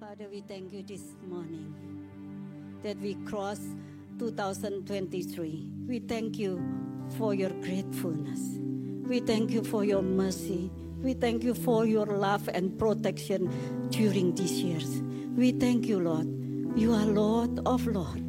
Father, 0.00 0.28
we 0.30 0.42
thank 0.42 0.72
you 0.72 0.84
this 0.84 1.02
morning 1.26 1.74
that 2.84 2.96
we 3.00 3.14
cross 3.26 3.58
2023. 4.20 5.70
We 5.88 5.98
thank 5.98 6.38
you 6.38 6.62
for 7.18 7.34
your 7.34 7.50
gratefulness. 7.50 8.38
We 9.08 9.18
thank 9.18 9.50
you 9.50 9.64
for 9.64 9.84
your 9.84 10.02
mercy. 10.02 10.70
We 11.02 11.14
thank 11.14 11.42
you 11.42 11.52
for 11.52 11.84
your 11.84 12.06
love 12.06 12.48
and 12.54 12.78
protection 12.78 13.50
during 13.90 14.36
these 14.36 14.62
years. 14.62 15.02
We 15.36 15.50
thank 15.50 15.86
you, 15.86 15.98
Lord. 15.98 16.28
You 16.78 16.92
are 16.92 17.04
Lord 17.04 17.58
of 17.66 17.84
Lords. 17.88 18.27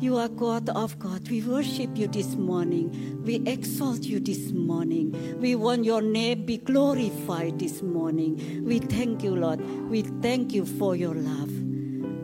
You 0.00 0.16
are 0.16 0.28
God 0.28 0.68
of 0.68 0.96
God. 1.00 1.28
We 1.28 1.42
worship 1.42 1.98
you 1.98 2.06
this 2.06 2.36
morning. 2.36 3.20
We 3.24 3.42
exalt 3.46 4.04
you 4.04 4.20
this 4.20 4.52
morning. 4.52 5.40
We 5.40 5.56
want 5.56 5.84
your 5.84 6.00
name 6.02 6.46
be 6.46 6.58
glorified 6.58 7.58
this 7.58 7.82
morning. 7.82 8.64
We 8.64 8.78
thank 8.78 9.24
you, 9.24 9.34
Lord. 9.34 9.60
We 9.90 10.02
thank 10.02 10.52
you 10.52 10.64
for 10.66 10.94
your 10.94 11.14
love. 11.16 11.50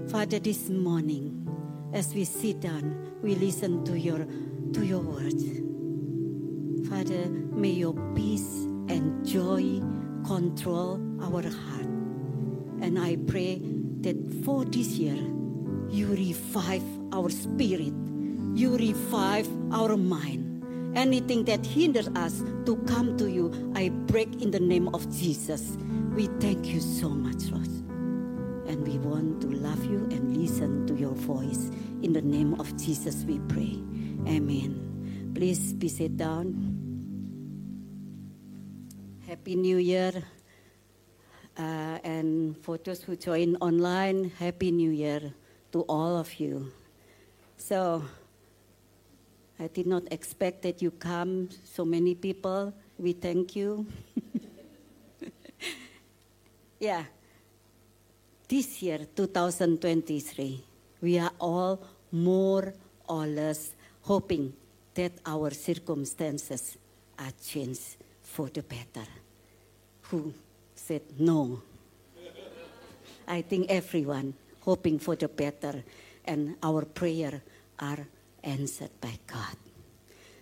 Father, 0.08 0.38
this 0.38 0.68
morning, 0.68 1.48
as 1.92 2.14
we 2.14 2.24
sit 2.24 2.60
down, 2.60 3.18
we 3.22 3.34
listen 3.34 3.84
to 3.86 3.98
your 3.98 4.24
to 4.72 4.86
your 4.86 5.00
words. 5.00 5.44
Father, 6.88 7.28
may 7.28 7.70
your 7.70 7.94
peace 8.14 8.66
and 8.88 9.26
joy 9.26 9.80
control 10.24 11.00
our 11.20 11.42
heart. 11.42 11.90
And 12.80 13.00
I 13.00 13.16
pray 13.26 13.60
that 14.02 14.44
for 14.44 14.64
this 14.64 14.90
year, 14.90 15.18
you 15.90 16.06
revive 16.08 16.84
our 17.14 17.30
spirit, 17.30 17.94
you 18.54 18.76
revive 18.76 19.48
our 19.72 19.96
mind. 19.96 20.50
Anything 20.96 21.44
that 21.44 21.64
hinders 21.64 22.08
us 22.08 22.42
to 22.66 22.76
come 22.86 23.16
to 23.18 23.30
you, 23.30 23.72
I 23.74 23.88
break 23.88 24.42
in 24.42 24.50
the 24.50 24.60
name 24.60 24.88
of 24.94 25.08
Jesus. 25.10 25.76
We 26.14 26.26
thank 26.38 26.66
you 26.66 26.80
so 26.80 27.08
much, 27.08 27.50
Lord. 27.50 27.66
And 28.66 28.86
we 28.86 28.98
want 28.98 29.40
to 29.42 29.48
love 29.48 29.84
you 29.84 30.08
and 30.10 30.36
listen 30.36 30.86
to 30.86 30.94
your 30.94 31.14
voice. 31.14 31.70
In 32.02 32.12
the 32.12 32.22
name 32.22 32.58
of 32.60 32.76
Jesus, 32.76 33.24
we 33.24 33.38
pray. 33.48 33.78
Amen. 34.26 35.32
Please 35.34 35.72
be 35.72 35.88
sit 35.88 36.16
down. 36.16 36.74
Happy 39.26 39.54
New 39.54 39.78
Year. 39.78 40.12
Uh, 41.56 41.98
and 42.02 42.56
for 42.62 42.78
those 42.78 43.02
who 43.02 43.16
join 43.16 43.56
online, 43.56 44.30
Happy 44.38 44.70
New 44.70 44.90
Year 44.90 45.34
to 45.72 45.82
all 45.82 46.16
of 46.18 46.32
you. 46.40 46.72
So 47.56 48.04
I 49.58 49.68
did 49.68 49.86
not 49.86 50.02
expect 50.10 50.62
that 50.62 50.82
you 50.82 50.90
come, 50.90 51.48
so 51.64 51.84
many 51.84 52.14
people. 52.14 52.72
We 52.98 53.12
thank 53.12 53.56
you. 53.56 53.86
yeah. 56.80 57.04
This 58.48 58.82
year, 58.82 59.06
2023, 59.16 60.64
we 61.00 61.18
are 61.18 61.32
all 61.40 61.80
more 62.12 62.74
or 63.08 63.26
less 63.26 63.72
hoping 64.02 64.52
that 64.94 65.12
our 65.24 65.50
circumstances 65.50 66.76
are 67.18 67.32
changed 67.42 67.96
for 68.22 68.48
the 68.48 68.62
better. 68.62 69.08
Who 70.02 70.34
said 70.74 71.02
no? 71.18 71.62
I 73.26 73.42
think 73.42 73.70
everyone 73.70 74.34
hoping 74.60 74.98
for 74.98 75.16
the 75.16 75.28
better, 75.28 75.82
and 76.24 76.56
our 76.62 76.84
prayer 76.84 77.42
are 77.78 78.06
answered 78.42 78.90
by 79.00 79.18
God. 79.26 79.56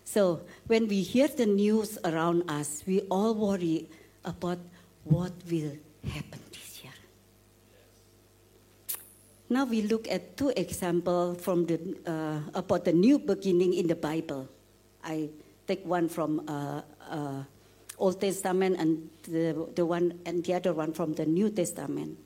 So 0.05 0.43
when 0.67 0.89
we 0.89 1.03
hear 1.03 1.29
the 1.29 1.47
news 1.47 1.99
around 2.05 2.51
us, 2.51 2.83
we 2.87 3.01
all 3.09 3.35
worry 3.35 3.89
about 4.25 4.59
what 5.05 5.33
will 5.51 5.73
happen 6.05 6.41
this 6.51 6.85
year. 6.85 6.93
Now 9.49 9.65
we 9.65 9.83
look 9.83 10.09
at 10.09 10.37
two 10.37 10.53
examples 10.57 11.41
from 11.41 11.67
the 11.67 11.79
uh, 12.07 12.41
about 12.55 12.85
the 12.85 12.93
new 12.93 13.19
beginning 13.19 13.75
in 13.75 13.87
the 13.87 13.97
Bible. 13.97 14.49
I 15.03 15.31
take 15.67 15.85
one 15.87 16.09
from 16.09 16.45
uh, 16.49 16.83
uh, 17.09 17.43
Old 17.99 18.21
Testament 18.21 18.77
and 18.79 19.09
the, 19.25 19.69
the 19.75 19.87
one 19.87 20.19
and 20.27 20.45
the 20.45 20.55
other 20.55 20.73
one 20.73 20.93
from 20.93 21.15
the 21.15 21.27
New 21.27 21.51
Testament. 21.51 22.19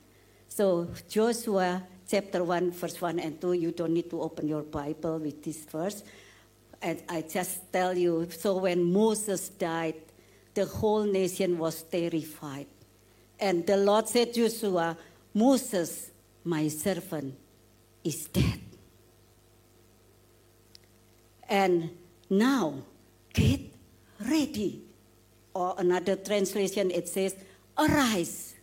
So, 0.47 0.87
Joshua 1.09 1.83
chapter 2.07 2.43
1, 2.43 2.71
verse 2.71 3.01
1 3.01 3.19
and 3.19 3.39
2, 3.41 3.53
you 3.53 3.71
don't 3.71 3.93
need 3.93 4.09
to 4.09 4.21
open 4.21 4.47
your 4.47 4.63
Bible 4.63 5.19
with 5.19 5.43
this 5.43 5.65
verse. 5.65 6.03
And 6.81 7.01
I 7.09 7.21
just 7.21 7.71
tell 7.71 7.97
you 7.97 8.27
so 8.31 8.57
when 8.57 8.83
Moses 8.83 9.49
died, 9.49 9.95
the 10.53 10.65
whole 10.65 11.03
nation 11.03 11.57
was 11.57 11.83
terrified. 11.83 12.67
And 13.39 13.65
the 13.67 13.77
Lord 13.77 14.07
said 14.07 14.33
to 14.33 14.49
Joshua, 14.49 14.97
Moses, 15.33 16.11
my 16.43 16.67
servant, 16.69 17.35
is 18.03 18.27
dead. 18.27 18.61
And 21.49 21.89
now 22.29 22.83
get 23.33 23.61
ready. 24.19 24.81
Or 25.53 25.75
another 25.77 26.15
translation, 26.15 26.91
it 26.91 27.07
says, 27.07 27.35
arise 27.77 28.55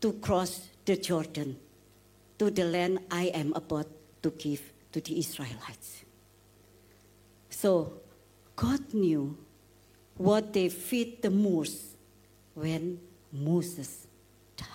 to 0.00 0.12
cross 0.14 0.68
the 0.84 0.96
Jordan 0.96 1.56
to 2.38 2.50
the 2.50 2.64
land 2.64 3.00
I 3.10 3.26
am 3.34 3.52
about 3.54 3.86
to 4.22 4.30
give 4.30 4.62
to 4.92 5.00
the 5.00 5.18
Israelites. 5.18 6.04
So 7.50 7.92
God 8.54 8.92
knew 8.92 9.36
what 10.16 10.52
they 10.52 10.68
feared 10.68 11.22
the 11.22 11.30
most 11.30 11.96
when 12.54 12.98
Moses 13.32 14.06
died. 14.56 14.66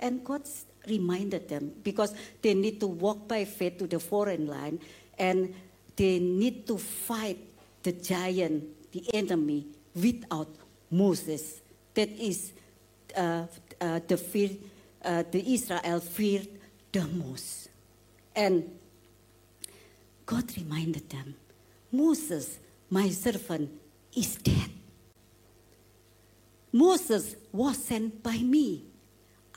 And 0.00 0.24
God 0.24 0.42
reminded 0.86 1.48
them 1.48 1.72
because 1.82 2.14
they 2.42 2.54
need 2.54 2.80
to 2.80 2.86
walk 2.86 3.26
by 3.26 3.44
faith 3.44 3.78
to 3.78 3.86
the 3.86 3.98
foreign 3.98 4.46
land 4.46 4.80
and 5.18 5.54
they 5.96 6.18
need 6.18 6.66
to 6.66 6.76
fight 6.76 7.38
the 7.82 7.92
giant, 7.92 8.92
the 8.92 9.02
enemy, 9.14 9.66
without 9.94 10.48
Moses. 10.90 11.60
That 11.94 12.10
is 12.10 12.52
uh, 13.16 13.46
uh, 13.80 14.00
the 14.06 14.16
fear, 14.16 14.50
uh, 15.02 15.24
the 15.30 15.54
Israel 15.54 16.00
feared 16.00 16.48
the 16.92 17.06
most. 17.06 17.68
And 18.34 18.70
God 20.24 20.44
reminded 20.56 21.08
them, 21.08 21.34
Moses, 21.92 22.58
my 22.90 23.08
servant, 23.08 23.70
is 24.14 24.36
dead. 24.36 24.70
Moses 26.72 27.36
was 27.52 27.82
sent 27.82 28.22
by 28.22 28.36
me. 28.38 28.84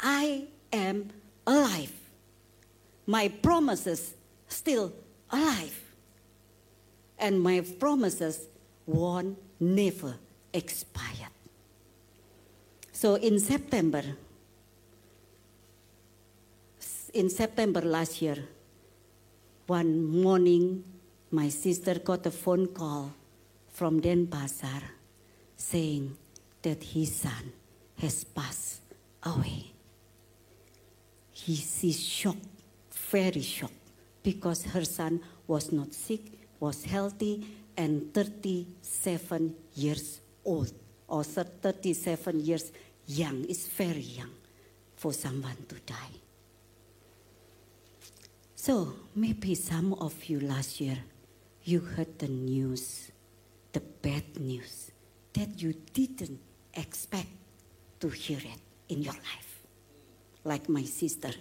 I 0.01 0.45
am 0.71 1.09
alive. 1.45 1.93
My 3.05 3.27
promises 3.27 4.13
still 4.47 4.93
alive. 5.31 5.77
And 7.17 7.41
my 7.41 7.61
promises 7.79 8.47
won't 8.85 9.37
never 9.59 10.15
expire. 10.53 11.29
So 12.93 13.15
in 13.15 13.39
September, 13.39 14.03
in 17.13 17.29
September 17.29 17.81
last 17.81 18.21
year, 18.21 18.37
one 19.67 20.03
morning, 20.05 20.83
my 21.31 21.49
sister 21.49 21.99
got 21.99 22.25
a 22.25 22.31
phone 22.31 22.67
call 22.67 23.11
from 23.69 24.01
Denpasar 24.01 24.81
saying 25.55 26.15
that 26.61 26.83
his 26.83 27.15
son 27.15 27.53
has 27.97 28.23
passed 28.23 28.81
away. 29.23 29.71
He, 31.31 31.55
she's 31.55 31.99
shocked, 31.99 32.47
very 33.11 33.41
shocked, 33.41 33.73
because 34.23 34.63
her 34.65 34.83
son 34.83 35.21
was 35.47 35.71
not 35.71 35.93
sick, 35.93 36.21
was 36.59 36.83
healthy, 36.83 37.45
and 37.77 38.13
37 38.13 39.55
years 39.75 40.19
old, 40.43 40.73
or 41.07 41.23
37 41.23 42.39
years 42.39 42.71
young. 43.07 43.45
It's 43.47 43.67
very 43.67 44.01
young 44.01 44.31
for 44.95 45.13
someone 45.13 45.57
to 45.69 45.75
die. 45.85 46.19
So 48.61 48.91
maybe 49.15 49.55
some 49.55 49.93
of 49.93 50.25
you 50.25 50.41
last 50.41 50.81
year, 50.81 50.97
you 51.63 51.79
heard 51.79 52.19
the 52.19 52.27
news, 52.27 53.09
the 53.71 53.79
bad 53.79 54.37
news, 54.37 54.91
that 55.31 55.61
you 55.61 55.73
didn't 55.93 56.41
expect 56.73 57.29
to 58.01 58.09
hear 58.09 58.39
it 58.39 58.59
in 58.89 59.01
your 59.01 59.13
life, 59.13 59.63
like 60.43 60.67
my 60.67 60.83
sister. 60.83 61.31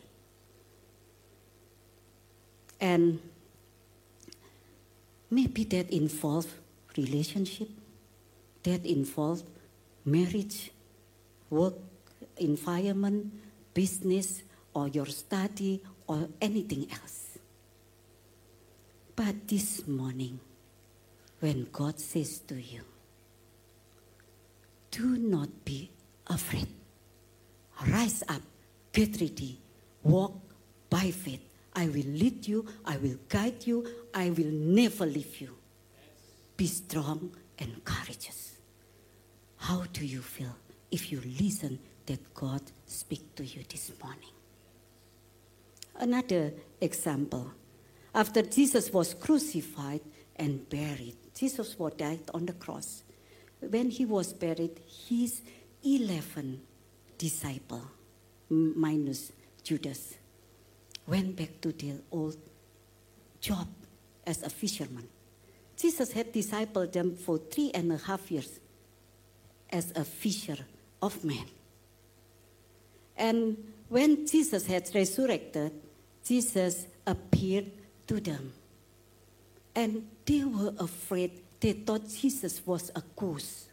And 2.80 3.18
maybe 5.28 5.64
that 5.64 5.90
involved 5.90 6.50
relationship, 6.96 7.68
that 8.62 8.86
involved 8.86 9.44
marriage, 10.04 10.70
work 11.50 11.74
environment, 12.36 13.32
business, 13.74 14.44
or 14.72 14.86
your 14.86 15.06
study, 15.06 15.82
or 16.08 16.28
anything 16.40 16.88
else. 16.90 17.38
But 19.14 19.46
this 19.46 19.86
morning, 19.86 20.40
when 21.40 21.68
God 21.70 22.00
says 22.00 22.38
to 22.48 22.54
you, 22.54 22.80
do 24.90 25.16
not 25.16 25.64
be 25.64 25.90
afraid. 26.26 26.66
Rise 27.86 28.24
up, 28.28 28.42
get 28.92 29.20
ready, 29.20 29.60
walk 30.02 30.34
by 30.90 31.10
faith. 31.10 31.44
I 31.74 31.86
will 31.86 32.06
lead 32.06 32.48
you, 32.48 32.66
I 32.84 32.96
will 32.96 33.18
guide 33.28 33.66
you, 33.66 33.86
I 34.12 34.30
will 34.30 34.50
never 34.50 35.06
leave 35.06 35.40
you. 35.40 35.54
Be 36.56 36.66
strong 36.66 37.30
and 37.58 37.84
courageous. 37.84 38.56
How 39.58 39.84
do 39.92 40.04
you 40.04 40.22
feel 40.22 40.56
if 40.90 41.12
you 41.12 41.20
listen 41.40 41.78
that 42.06 42.34
God 42.34 42.62
speak 42.86 43.34
to 43.36 43.44
you 43.44 43.62
this 43.68 43.92
morning? 44.02 44.30
Another 45.98 46.52
example. 46.80 47.52
After 48.14 48.42
Jesus 48.42 48.92
was 48.92 49.14
crucified 49.14 50.00
and 50.36 50.68
buried, 50.68 51.16
Jesus 51.34 51.78
was 51.78 51.92
died 51.94 52.20
on 52.32 52.46
the 52.46 52.52
cross. 52.52 53.02
When 53.60 53.90
he 53.90 54.04
was 54.04 54.32
buried, 54.32 54.80
his 55.08 55.42
11 55.84 56.60
disciple, 57.18 57.82
minus 58.48 59.32
Judas, 59.62 60.14
went 61.06 61.36
back 61.36 61.60
to 61.62 61.72
their 61.72 61.98
old 62.12 62.36
job 63.40 63.68
as 64.26 64.42
a 64.42 64.50
fisherman. 64.50 65.08
Jesus 65.76 66.12
had 66.12 66.32
discipled 66.32 66.92
them 66.92 67.16
for 67.16 67.38
three 67.38 67.70
and 67.74 67.92
a 67.92 67.98
half 67.98 68.30
years 68.30 68.60
as 69.70 69.92
a 69.96 70.04
fisher 70.04 70.58
of 71.02 71.24
men. 71.24 71.46
And 73.16 73.56
when 73.88 74.26
Jesus 74.26 74.66
had 74.66 74.88
resurrected, 74.94 75.72
Jesus 76.24 76.86
appeared 77.06 77.70
to 78.06 78.20
them. 78.20 78.52
And 79.74 80.08
they 80.24 80.44
were 80.44 80.74
afraid. 80.78 81.40
They 81.60 81.72
thought 81.72 82.08
Jesus 82.08 82.60
was 82.66 82.90
a 82.94 83.02
ghost. 83.16 83.68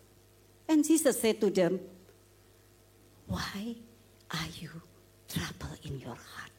And 0.67 0.85
Jesus 0.85 1.19
said 1.19 1.41
to 1.41 1.49
them, 1.49 1.79
Why 3.27 3.75
are 4.31 4.49
you 4.59 4.69
troubled 5.27 5.79
in 5.83 5.99
your 5.99 6.15
heart? 6.15 6.51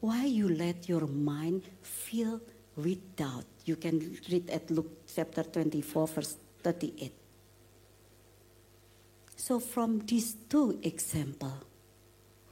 Why 0.00 0.24
you 0.24 0.48
let 0.48 0.88
your 0.88 1.06
mind 1.06 1.62
fill 1.82 2.40
with 2.76 3.16
doubt? 3.16 3.44
You 3.64 3.76
can 3.76 4.18
read 4.30 4.48
at 4.50 4.70
Luke 4.70 5.06
chapter 5.14 5.42
24, 5.42 6.06
verse 6.08 6.36
38. 6.62 7.12
So 9.36 9.58
from 9.58 10.00
these 10.06 10.36
two 10.48 10.78
examples, 10.82 11.64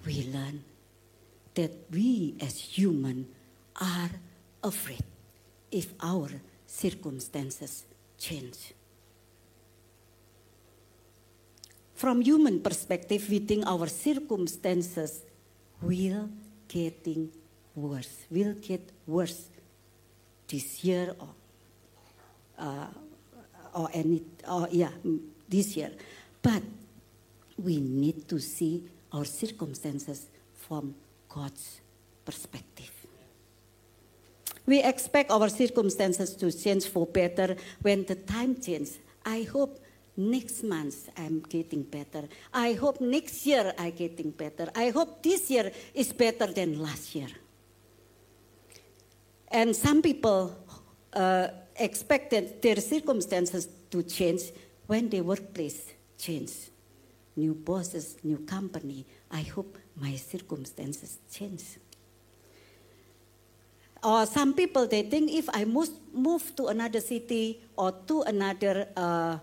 we 0.05 0.29
learn 0.33 0.65
that 1.59 1.75
we 1.91 2.37
as 2.41 2.55
human 2.79 3.27
are 3.81 4.11
afraid 4.63 5.03
if 5.73 5.93
our 6.01 6.31
circumstances 6.65 7.83
change. 8.17 8.75
From 11.97 12.23
human 12.23 12.61
perspective, 12.61 13.27
we 13.29 13.41
think 13.41 13.67
our 13.67 13.89
circumstances 13.89 15.25
will 15.83 16.31
getting 16.69 17.29
worse, 17.75 18.27
will 18.31 18.55
get 18.55 18.89
worse 19.05 19.49
this 20.47 20.85
year 20.85 21.13
or 21.19 21.35
uh, 22.59 22.87
or 23.75 23.91
any 23.93 24.23
or 24.47 24.69
yeah 24.71 24.95
this 25.49 25.77
year, 25.77 25.91
but 26.41 26.63
we 27.59 27.79
need 27.79 28.29
to 28.29 28.39
see 28.39 28.85
our 29.13 29.25
circumstances 29.25 30.29
from 30.55 30.95
God's 31.29 31.81
perspective. 32.25 32.91
We 34.67 34.83
expect 34.83 35.31
our 35.31 35.49
circumstances 35.49 36.35
to 36.37 36.53
change 36.53 36.87
for 36.87 37.07
better 37.07 37.57
when 37.81 38.05
the 38.05 38.17
time 38.17 38.61
changes. 38.61 38.99
I 39.25 39.43
hope 39.43 39.81
next 40.17 40.63
month 40.63 41.09
I'm 41.17 41.41
getting 41.41 41.85
better. 41.85 42.29
I 42.53 42.75
hope 42.75 43.01
next 43.01 43.47
year 43.47 43.73
I'm 43.79 43.93
getting 43.93 44.31
better. 44.31 44.69
I 44.75 44.91
hope 44.91 45.23
this 45.23 45.51
year 45.51 45.73
is 45.95 46.13
better 46.13 46.49
than 46.53 46.83
last 46.83 47.15
year. 47.15 47.29
And 49.51 49.75
some 49.75 50.03
people 50.03 50.55
uh, 51.15 51.49
expected 51.77 52.61
their 52.61 52.77
circumstances 52.77 53.69
to 53.91 54.03
change 54.03 54.43
when 54.87 55.09
their 55.09 55.23
workplace 55.23 55.95
changes. 56.19 56.71
New 57.37 57.55
bosses, 57.55 58.17
new 58.23 58.39
company. 58.39 59.07
I 59.31 59.43
hope 59.43 59.79
my 60.01 60.15
circumstances 60.17 61.19
change. 61.31 61.79
Or 64.03 64.27
some 64.27 64.55
people, 64.55 64.87
they 64.87 65.03
think 65.03 65.31
if 65.33 65.49
I 65.53 65.65
move, 65.65 65.91
move 66.13 66.55
to 66.57 66.67
another 66.67 67.01
city 67.01 67.61
or 67.77 67.93
to 68.07 68.23
another 68.23 68.89
uh, 68.97 69.39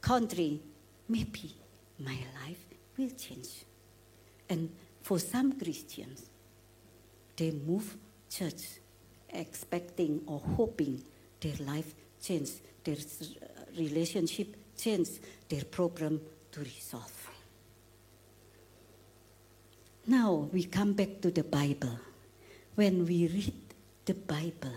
country, 0.00 0.60
maybe 1.08 1.54
my 1.98 2.16
life 2.42 2.64
will 2.96 3.10
change. 3.10 3.64
And 4.48 4.70
for 5.02 5.18
some 5.18 5.52
Christians, 5.52 6.30
they 7.36 7.50
move 7.50 7.96
church 8.30 8.80
expecting 9.28 10.22
or 10.26 10.40
hoping 10.56 11.02
their 11.40 11.66
life 11.66 11.94
change, 12.22 12.50
their 12.84 12.96
relationship 13.76 14.56
change, 14.76 15.08
their 15.48 15.64
problem 15.64 16.20
to 16.52 16.60
resolve. 16.60 17.33
Now 20.06 20.48
we 20.52 20.64
come 20.64 20.92
back 20.92 21.20
to 21.22 21.30
the 21.30 21.44
Bible. 21.44 21.98
When 22.74 23.06
we 23.06 23.28
read 23.28 23.54
the 24.04 24.14
Bible, 24.14 24.76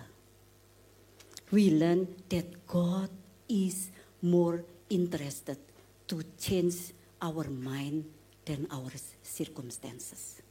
we 1.52 1.72
learn 1.72 2.08
that 2.30 2.68
God 2.68 3.10
is 3.50 3.92
more 4.22 4.64
interested 4.90 5.58
to 6.08 6.24
change 6.40 6.94
our 7.22 7.44
mind 7.50 8.06
than 8.46 8.68
our 8.72 8.92
circumstances. 9.22 10.42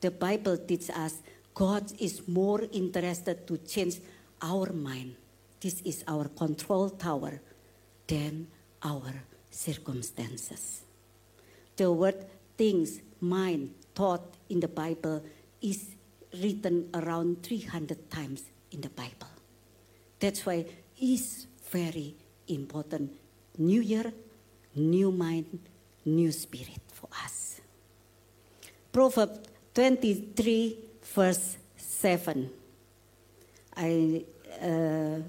The 0.00 0.10
Bible 0.10 0.56
teaches 0.58 0.90
us 0.90 1.22
God 1.54 1.90
is 1.98 2.22
more 2.28 2.62
interested 2.70 3.46
to 3.48 3.58
change 3.58 3.98
our 4.40 4.72
mind. 4.72 5.16
This 5.60 5.82
is 5.82 6.04
our 6.06 6.28
control 6.28 6.90
tower 6.90 7.40
than 8.06 8.46
our 8.82 9.24
circumstances. 9.50 10.82
The 11.74 11.90
word 11.90 12.26
things, 12.56 13.00
mind, 13.20 13.74
thought 13.94 14.34
in 14.48 14.60
the 14.60 14.68
Bible 14.68 15.22
is 15.60 15.96
written 16.32 16.88
around 16.94 17.42
300 17.42 18.10
times 18.10 18.42
in 18.70 18.80
the 18.80 18.90
Bible. 18.90 19.28
That's 20.20 20.44
why 20.44 20.66
it's 20.96 21.46
very 21.70 22.14
important. 22.48 23.12
New 23.56 23.80
year, 23.80 24.12
new 24.74 25.10
mind, 25.10 25.58
new 26.04 26.32
spirit 26.32 26.80
for 26.92 27.08
us. 27.24 27.60
Proverbs 28.92 29.40
23, 29.74 30.78
verse 31.02 31.56
7. 31.76 32.50
I 33.76 34.24
uh, 34.60 35.20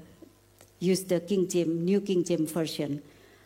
use 0.79 1.03
the 1.03 1.19
King 1.19 1.47
James, 1.47 1.69
New 1.69 2.01
King 2.01 2.23
James 2.23 2.51
Version. 2.51 3.01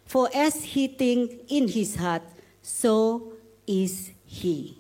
For 0.06 0.30
as 0.34 0.64
he 0.64 0.88
think 0.88 1.42
in 1.50 1.68
his 1.68 1.96
heart, 1.96 2.24
so 2.62 3.34
is 3.68 4.13
he. 4.34 4.78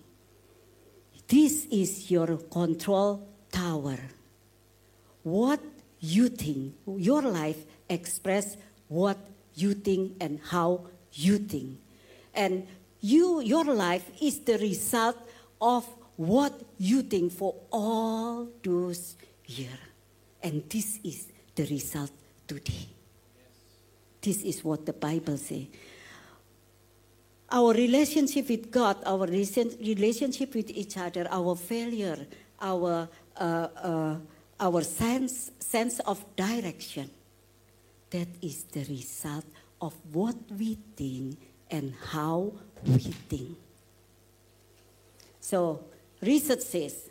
This 1.27 1.65
is 1.69 2.09
your 2.09 2.37
control 2.49 3.21
tower. 3.51 3.99
What 5.21 5.61
you 5.99 6.29
think, 6.29 6.73
your 6.97 7.21
life 7.21 7.63
express 7.87 8.57
what 8.87 9.17
you 9.53 9.73
think 9.75 10.17
and 10.19 10.39
how 10.43 10.87
you 11.13 11.37
think. 11.37 11.79
And 12.33 12.67
you, 12.99 13.41
your 13.41 13.65
life 13.65 14.09
is 14.21 14.39
the 14.39 14.57
result 14.57 15.17
of 15.61 15.85
what 16.17 16.53
you 16.77 17.03
think 17.03 17.31
for 17.31 17.55
all 17.71 18.49
those 18.63 19.15
years. 19.45 19.69
And 20.41 20.63
this 20.67 20.99
is 21.03 21.27
the 21.55 21.65
result 21.67 22.11
today. 22.47 22.89
This 24.19 24.41
is 24.41 24.63
what 24.63 24.85
the 24.85 24.93
Bible 24.93 25.37
says. 25.37 25.67
Our 27.51 27.73
relationship 27.73 28.49
with 28.49 28.71
God, 28.71 28.97
our 29.05 29.27
relationship 29.27 30.55
with 30.55 30.69
each 30.69 30.97
other, 30.97 31.27
our 31.29 31.55
failure, 31.55 32.25
our, 32.59 33.07
uh, 33.37 33.67
uh, 33.77 34.15
our 34.59 34.81
sense, 34.81 35.51
sense 35.59 35.99
of 35.99 36.23
direction, 36.35 37.09
that 38.09 38.27
is 38.41 38.63
the 38.65 38.85
result 38.85 39.45
of 39.81 39.93
what 40.11 40.35
we 40.57 40.77
think 40.95 41.37
and 41.69 41.93
how 42.11 42.53
we 42.85 42.99
think. 42.99 43.57
So, 45.39 45.83
research 46.21 46.61
says 46.61 47.09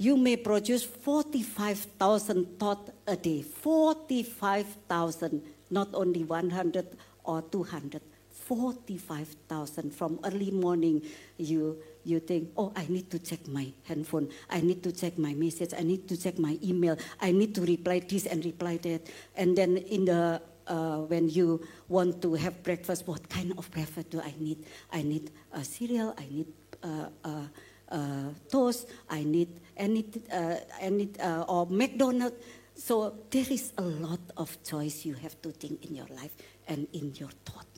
you 0.00 0.16
may 0.16 0.36
produce 0.36 0.82
45,000 0.82 2.58
thoughts 2.58 2.90
a 3.06 3.16
day. 3.16 3.42
45,000, 3.42 5.42
not 5.68 5.88
only 5.92 6.24
100 6.24 6.96
or 7.24 7.42
200. 7.42 8.00
45,000 8.50 9.94
from 9.94 10.18
early 10.24 10.50
morning. 10.50 11.02
You 11.38 11.78
you 12.02 12.18
think 12.18 12.50
oh 12.56 12.72
i 12.74 12.82
need 12.88 13.06
to 13.14 13.20
check 13.22 13.46
my 13.46 13.70
handphone. 13.86 14.26
I 14.50 14.60
need 14.60 14.82
to 14.82 14.90
check 14.90 15.18
my 15.18 15.34
message. 15.34 15.70
I 15.78 15.86
need 15.86 16.08
to 16.08 16.16
check 16.18 16.34
my 16.38 16.58
email. 16.58 16.98
I 17.20 17.30
need 17.30 17.54
to 17.54 17.62
reply 17.62 18.00
this 18.02 18.26
and 18.26 18.44
reply 18.44 18.78
that. 18.82 19.06
And 19.36 19.54
then 19.54 19.76
in 19.76 20.04
the 20.10 20.42
uh, 20.66 21.06
when 21.06 21.28
you 21.30 21.62
want 21.86 22.22
to 22.22 22.34
have 22.34 22.62
breakfast 22.62 23.06
what 23.06 23.28
kind 23.30 23.54
of 23.56 23.70
breakfast 23.70 24.10
do 24.10 24.20
i 24.20 24.34
need? 24.38 24.66
I 24.90 25.02
need 25.02 25.30
a 25.52 25.62
cereal. 25.62 26.14
I 26.18 26.26
need 26.26 26.50
uh, 26.82 27.06
uh, 27.22 27.46
uh, 27.90 28.30
toast, 28.50 28.88
I 29.08 29.22
need 29.22 29.60
any, 29.76 30.06
uh, 30.32 30.56
any 30.80 31.10
uh, 31.20 31.42
or 31.46 31.66
McDonald's. 31.66 32.36
So 32.74 33.14
there 33.30 33.46
is 33.50 33.72
a 33.78 33.82
lot 33.82 34.20
of 34.36 34.56
choice 34.62 35.04
you 35.04 35.14
have 35.14 35.40
to 35.42 35.50
think 35.50 35.84
in 35.84 35.94
your 35.94 36.06
life 36.16 36.34
and 36.66 36.86
in 36.92 37.14
your 37.14 37.30
thought. 37.44 37.69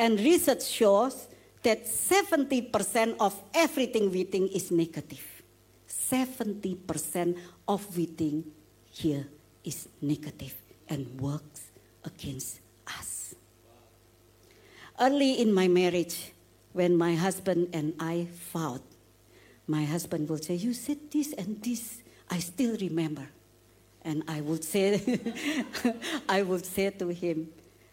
And 0.00 0.18
research 0.18 0.64
shows 0.64 1.28
that 1.62 1.84
70% 1.84 3.16
of 3.20 3.36
everything 3.52 4.10
we 4.10 4.24
think 4.24 4.50
is 4.52 4.70
negative. 4.70 5.20
70% 5.86 7.36
of 7.68 7.84
we 7.94 8.06
think 8.06 8.46
here 8.90 9.28
is 9.62 9.90
negative 10.00 10.54
and 10.88 11.20
works 11.20 11.68
against 12.02 12.60
us. 12.86 13.34
Early 14.98 15.34
in 15.42 15.52
my 15.52 15.68
marriage, 15.68 16.32
when 16.72 16.96
my 16.96 17.14
husband 17.14 17.68
and 17.74 17.92
I 18.00 18.26
fought, 18.32 18.80
my 19.66 19.84
husband 19.84 20.30
would 20.30 20.44
say, 20.44 20.54
You 20.54 20.72
said 20.72 21.10
this 21.10 21.34
and 21.34 21.62
this. 21.62 22.00
I 22.30 22.38
still 22.38 22.74
remember. 22.78 23.28
And 24.02 24.24
I 24.26 24.40
would 24.40 24.64
say, 24.64 25.20
I 26.28 26.40
would 26.40 26.64
say 26.64 26.88
to 26.88 27.08
him, 27.08 27.50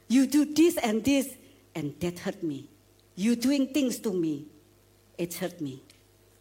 You 0.07 0.25
do 0.25 0.45
this 0.45 0.77
and 0.77 1.03
this, 1.03 1.35
and 1.77 1.93
that 1.99 2.17
hurt 2.17 2.41
me. 2.41 2.67
You 3.15 3.35
doing 3.35 3.67
things 3.67 3.99
to 3.99 4.11
me, 4.11 4.47
it 5.15 5.35
hurt 5.35 5.61
me. 5.61 5.83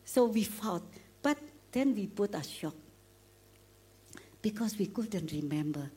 So 0.02 0.24
we 0.24 0.44
fought. 0.44 0.82
But 1.22 1.36
then 1.72 1.94
we 1.94 2.06
put 2.06 2.34
a 2.34 2.42
shock 2.42 2.74
because 4.40 4.78
we 4.78 4.86
couldn't 4.86 5.30
remember 5.32 5.90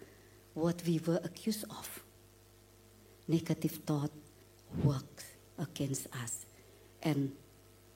what 0.53 0.83
we 0.85 0.99
were 1.07 1.21
accused 1.23 1.63
of. 1.69 2.03
Negative 3.29 3.71
thought 3.71 4.11
works 4.83 5.25
against 5.57 6.07
us, 6.21 6.45
and 7.01 7.31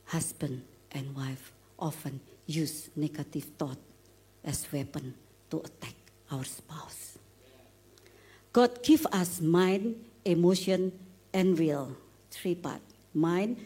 husband 0.05 0.63
and 0.93 1.13
wife 1.13 1.51
often 1.77 2.21
use 2.45 2.89
negative 2.95 3.47
thought 3.57 3.79
as 4.45 4.65
weapon 4.71 5.13
to 5.49 5.57
attack 5.59 5.95
our 6.31 6.45
spouse. 6.45 7.17
God 8.53 8.81
give 8.83 9.05
us 9.07 9.41
mind, 9.41 9.95
emotion, 10.23 10.91
and 11.33 11.57
will. 11.57 11.95
Three 12.31 12.55
part. 12.55 12.81
Mind, 13.13 13.57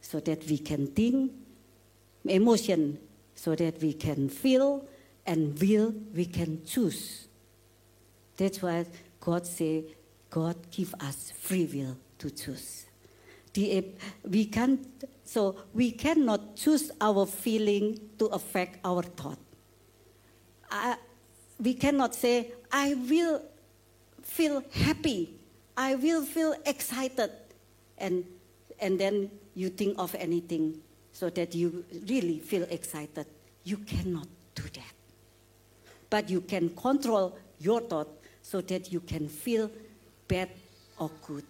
so 0.00 0.20
that 0.20 0.44
we 0.46 0.58
can 0.58 0.86
think. 0.86 1.32
Emotion, 2.24 2.98
so 3.34 3.54
that 3.54 3.80
we 3.80 3.92
can 3.92 4.28
feel. 4.28 4.86
And 5.26 5.58
will, 5.60 5.94
we 6.14 6.24
can 6.24 6.64
choose. 6.64 7.28
That's 8.36 8.60
why 8.60 8.86
God 9.20 9.46
say, 9.46 9.84
God 10.30 10.56
give 10.70 10.94
us 11.00 11.32
free 11.38 11.66
will 11.66 11.96
to 12.18 12.30
choose. 12.30 12.86
The, 13.52 13.84
we 14.24 14.46
can't, 14.46 14.86
so 15.24 15.56
we 15.74 15.92
cannot 15.92 16.56
choose 16.56 16.90
our 17.00 17.26
feeling 17.26 18.00
to 18.18 18.26
affect 18.26 18.78
our 18.84 19.02
thought. 19.02 19.38
Uh, 20.70 20.96
we 21.60 21.74
cannot 21.74 22.14
say, 22.14 22.52
I 22.72 22.94
will 22.94 23.42
feel 24.22 24.64
happy, 24.72 25.34
I 25.76 25.94
will 25.94 26.24
feel 26.24 26.54
excited, 26.66 27.30
and, 27.98 28.24
and 28.78 28.98
then 28.98 29.30
you 29.54 29.68
think 29.70 29.98
of 29.98 30.14
anything 30.14 30.80
so 31.12 31.30
that 31.30 31.54
you 31.54 31.84
really 32.08 32.38
feel 32.38 32.64
excited. 32.64 33.26
You 33.64 33.78
cannot 33.78 34.28
do 34.54 34.62
that. 34.62 34.94
But 36.10 36.28
you 36.28 36.40
can 36.42 36.70
control 36.70 37.38
your 37.58 37.80
thought 37.80 38.08
so 38.42 38.60
that 38.60 38.92
you 38.92 39.00
can 39.00 39.28
feel 39.28 39.70
bad 40.28 40.50
or 40.98 41.10
good. 41.26 41.44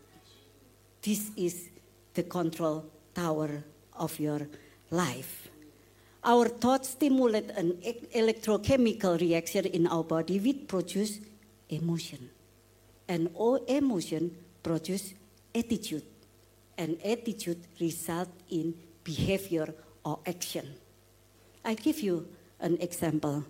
This 1.00 1.30
is 1.36 1.68
the 2.14 2.22
control 2.22 2.84
tower 3.14 3.64
of 3.94 4.18
your 4.20 4.46
life. 4.90 5.48
Our 6.24 6.46
thoughts 6.48 6.90
stimulate 6.90 7.50
an 7.50 7.72
electrochemical 8.14 9.20
reaction 9.20 9.66
in 9.66 9.88
our 9.88 10.04
body 10.04 10.38
which 10.38 10.68
produces 10.68 11.20
emotion. 11.68 12.30
And 13.09 13.30
all 13.35 13.56
emotion 13.66 14.37
produce 14.62 15.14
attitude. 15.54 16.04
And 16.78 16.99
attitude 17.04 17.61
result 17.80 18.28
in 18.50 18.75
behavior 19.04 19.75
or 20.04 20.18
action. 20.26 20.66
I 21.64 21.75
give 21.75 22.00
you 22.00 22.26
an 22.61 22.78
example. 22.80 23.44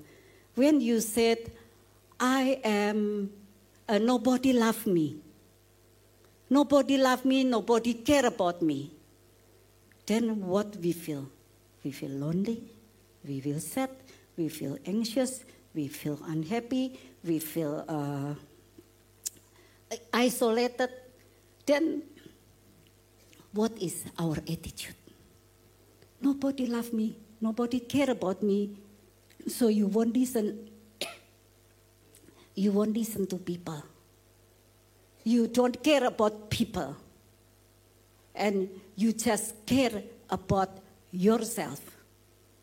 When 0.55 0.81
you 0.81 1.01
said, 1.01 1.51
I 2.19 2.61
am, 2.65 3.31
uh, 3.89 3.99
nobody 3.99 4.53
love 4.53 4.87
me. 4.87 5.17
Nobody 6.51 6.99
love 6.99 7.25
me, 7.25 7.45
nobody 7.45 7.95
care 7.95 8.27
about 8.27 8.61
me 8.61 8.93
then 10.07 10.47
what 10.47 10.77
we 10.77 10.93
feel? 10.93 11.29
We 11.85 11.91
feel 11.91 12.11
lonely, 12.11 12.63
we 13.27 13.41
feel 13.41 13.61
sad, 13.61 13.91
we 14.37 14.49
feel 14.49 14.79
anxious, 14.87 15.45
we 15.75 15.89
feel 15.89 16.19
unhappy, 16.27 16.99
we 17.25 17.39
feel 17.39 17.85
uh, 17.89 18.35
isolated. 20.13 20.91
Then 21.67 22.03
what 23.53 23.73
is 23.81 24.05
our 24.19 24.37
attitude? 24.39 24.95
Nobody 26.21 26.67
love 26.67 26.93
me, 26.93 27.17
nobody 27.41 27.81
care 27.81 28.11
about 28.11 28.43
me, 28.43 28.77
so 29.49 29.69
you 29.69 29.87
won't 29.87 30.17
listen. 30.17 30.71
you 32.55 32.73
won't 32.73 32.97
listen 32.97 33.27
to 33.27 33.37
people. 33.37 33.83
You 35.25 35.47
don't 35.49 35.83
care 35.83 36.05
about 36.05 36.51
people 36.51 36.97
and 38.35 38.69
you 38.97 39.13
just 39.13 39.55
care 39.67 40.03
about 40.31 40.71
yourself, 41.13 41.81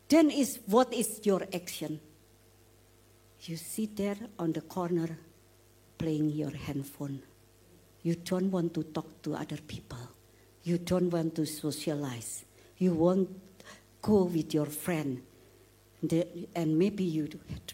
then 0.08 0.30
is 0.30 0.58
what 0.66 0.92
is 0.92 1.20
your 1.22 1.46
action? 1.54 2.00
You 3.42 3.56
sit 3.56 3.96
there 3.96 4.16
on 4.38 4.52
the 4.52 4.60
corner 4.60 5.16
playing 6.00 6.30
your 6.30 6.50
handphone. 6.66 7.20
You 8.02 8.14
don't 8.14 8.50
want 8.50 8.72
to 8.72 8.82
talk 8.82 9.20
to 9.24 9.34
other 9.34 9.58
people. 9.58 9.98
You 10.64 10.78
don't 10.78 11.10
want 11.10 11.34
to 11.34 11.44
socialize. 11.44 12.46
You 12.78 12.94
won't 12.94 13.28
go 14.00 14.24
with 14.24 14.54
your 14.54 14.64
friend. 14.64 15.20
And 16.56 16.78
maybe 16.78 17.04
you 17.04 17.28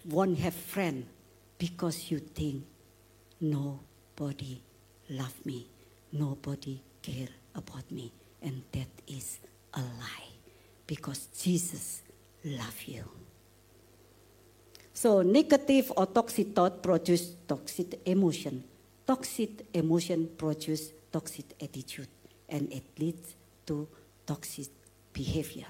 won't 0.04 0.38
have 0.40 0.54
friend 0.54 1.06
because 1.56 2.10
you 2.10 2.18
think 2.18 2.64
nobody 3.40 4.60
love 5.10 5.34
me. 5.44 5.68
Nobody 6.10 6.80
care 7.02 7.28
about 7.54 7.88
me. 7.92 8.10
And 8.42 8.62
that 8.72 8.88
is 9.06 9.38
a 9.72 9.78
lie 9.78 10.32
because 10.88 11.28
Jesus 11.38 12.02
love 12.44 12.82
you. 12.86 13.04
So 14.96 15.20
negative 15.20 15.92
or 15.94 16.06
toxic 16.06 16.54
thought 16.54 16.82
produce 16.82 17.34
toxic 17.46 18.00
emotion. 18.06 18.64
Toxic 19.06 19.66
emotion 19.74 20.30
produce 20.38 20.90
toxic 21.12 21.44
attitude 21.60 22.08
and 22.48 22.72
it 22.72 22.82
leads 22.98 23.34
to 23.66 23.86
toxic 24.26 24.68
behavior. 25.12 25.66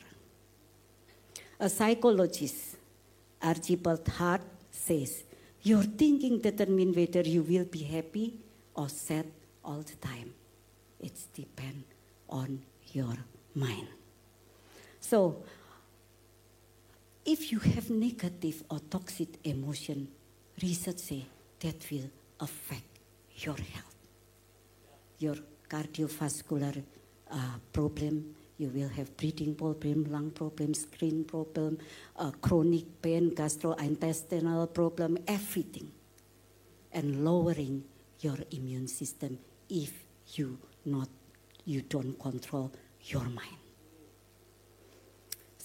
A 1.58 1.68
psychologist, 1.68 2.76
Archibald 3.42 4.06
Hart, 4.06 4.42
says, 4.70 5.24
Your 5.62 5.82
thinking 5.82 6.38
determines 6.38 6.94
whether 6.94 7.22
you 7.22 7.42
will 7.42 7.64
be 7.64 7.82
happy 7.82 8.38
or 8.76 8.88
sad 8.88 9.26
all 9.64 9.82
the 9.82 9.96
time. 9.96 10.32
It 11.00 11.14
depends 11.34 11.84
on 12.28 12.62
your 12.92 13.16
mind. 13.56 13.88
So, 15.00 15.42
if 17.26 17.50
you 17.50 17.58
have 17.58 17.90
negative 17.90 18.62
or 18.70 18.78
toxic 18.90 19.28
emotion, 19.44 20.08
research 20.62 20.98
say 20.98 21.26
that 21.60 21.86
will 21.90 22.08
affect 22.40 23.00
your 23.36 23.56
health. 23.56 23.96
Your 25.18 25.36
cardiovascular 25.68 26.82
uh, 27.30 27.36
problem, 27.72 28.34
you 28.58 28.68
will 28.68 28.88
have 28.88 29.16
breathing 29.16 29.54
problem, 29.54 30.04
lung 30.04 30.30
problem, 30.30 30.72
skin 30.72 31.24
problem, 31.24 31.78
uh, 32.16 32.30
chronic 32.40 33.02
pain, 33.02 33.32
gastrointestinal 33.32 34.72
problem, 34.72 35.18
everything. 35.26 35.90
And 36.92 37.24
lowering 37.24 37.84
your 38.20 38.38
immune 38.52 38.88
system 38.88 39.38
if 39.68 39.92
you 40.34 40.58
not 40.84 41.08
you 41.64 41.82
don't 41.82 42.18
control 42.18 42.70
your 43.02 43.24
mind. 43.24 43.65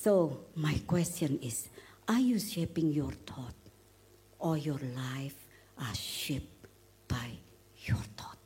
So, 0.02 0.50
my 0.56 0.82
question 0.88 1.38
is 1.44 1.70
Are 2.08 2.20
you 2.20 2.40
shaping 2.40 2.92
your 2.92 3.12
thought, 3.12 3.54
or 4.40 4.58
your 4.58 4.82
life 4.98 5.38
are 5.78 5.94
shaped 5.94 6.66
by 7.08 7.38
your 7.86 8.02
thought? 8.18 8.40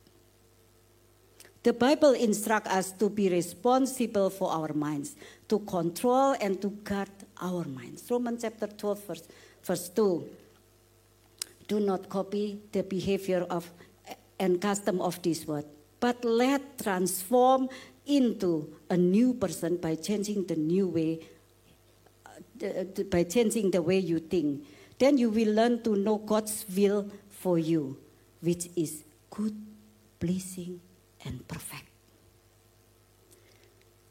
The 1.62 1.72
Bible 1.72 2.12
instructs 2.12 2.68
us 2.68 2.92
to 3.00 3.08
be 3.08 3.30
responsible 3.30 4.28
for 4.28 4.52
our 4.52 4.74
minds, 4.74 5.16
to 5.48 5.60
control 5.60 6.36
and 6.42 6.60
to 6.60 6.68
guard 6.84 7.08
our 7.40 7.64
minds. 7.64 8.04
Romans 8.10 8.42
chapter 8.42 8.66
12, 8.66 9.06
verse, 9.06 9.28
verse 9.64 9.88
2. 9.88 10.28
Do 11.68 11.80
not 11.80 12.10
copy 12.10 12.60
the 12.70 12.82
behavior 12.82 13.46
of 13.48 13.72
and 14.38 14.60
custom 14.60 15.00
of 15.00 15.22
this 15.22 15.46
world, 15.46 15.64
but 16.00 16.22
let 16.22 16.76
transform 16.76 17.70
into 18.04 18.68
a 18.90 18.96
new 18.96 19.32
person 19.32 19.78
by 19.78 19.94
changing 19.94 20.44
the 20.44 20.54
new 20.54 20.86
way, 20.86 21.20
by 23.10 23.24
changing 23.24 23.70
the 23.70 23.82
way 23.82 23.98
you 23.98 24.18
think. 24.18 24.66
Then 24.98 25.18
you 25.18 25.30
will 25.30 25.52
learn 25.52 25.82
to 25.82 25.96
know 25.96 26.18
God's 26.18 26.64
will 26.74 27.10
for 27.28 27.58
you, 27.58 27.98
which 28.40 28.68
is 28.76 29.04
good, 29.30 29.54
pleasing, 30.18 30.80
and 31.24 31.46
perfect. 31.46 31.84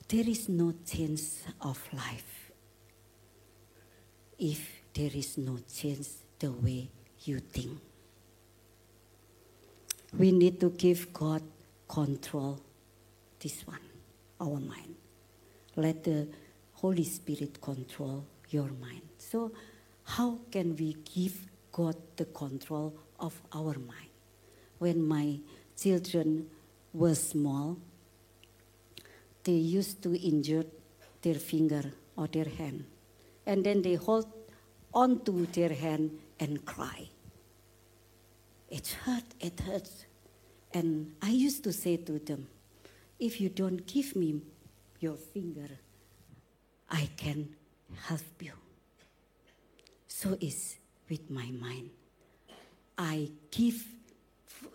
There 0.07 0.29
is 0.29 0.47
no 0.47 0.73
change 0.85 1.21
of 1.61 1.81
life 1.91 2.51
if 4.37 4.81
there 4.93 5.09
is 5.13 5.37
no 5.37 5.57
change 5.73 6.07
the 6.39 6.51
way 6.51 6.89
you 7.23 7.39
think. 7.39 7.79
We 10.17 10.31
need 10.31 10.59
to 10.59 10.69
give 10.69 11.11
God 11.11 11.41
control 11.87 12.59
this 13.39 13.65
one, 13.65 13.79
our 14.39 14.59
mind. 14.59 14.95
Let 15.75 16.03
the 16.03 16.27
Holy 16.73 17.03
Spirit 17.03 17.59
control 17.59 18.25
your 18.49 18.69
mind. 18.81 19.01
So, 19.17 19.51
how 20.03 20.39
can 20.51 20.75
we 20.75 20.95
give 21.15 21.49
God 21.71 21.95
the 22.15 22.25
control 22.25 22.95
of 23.19 23.41
our 23.53 23.73
mind? 23.73 24.11
When 24.77 25.07
my 25.07 25.39
children 25.77 26.47
were 26.93 27.15
small, 27.15 27.77
they 29.43 29.53
used 29.53 30.01
to 30.03 30.15
injure 30.15 30.65
their 31.21 31.35
finger 31.35 31.91
or 32.15 32.27
their 32.27 32.45
hand. 32.45 32.85
And 33.45 33.63
then 33.63 33.81
they 33.81 33.95
hold 33.95 34.27
onto 34.93 35.45
their 35.47 35.73
hand 35.73 36.17
and 36.39 36.65
cry. 36.65 37.09
It 38.69 38.87
hurt, 39.05 39.23
it 39.39 39.59
hurts. 39.59 40.05
And 40.73 41.13
I 41.21 41.29
used 41.29 41.63
to 41.63 41.73
say 41.73 41.97
to 41.97 42.19
them, 42.19 42.47
if 43.19 43.39
you 43.39 43.49
don't 43.49 43.85
give 43.85 44.15
me 44.15 44.41
your 44.99 45.15
finger, 45.15 45.69
I 46.89 47.09
can 47.17 47.55
help 48.03 48.21
you. 48.39 48.53
So 50.07 50.37
is 50.39 50.77
with 51.09 51.29
my 51.29 51.51
mind. 51.51 51.89
I 52.97 53.29
give, 53.51 53.83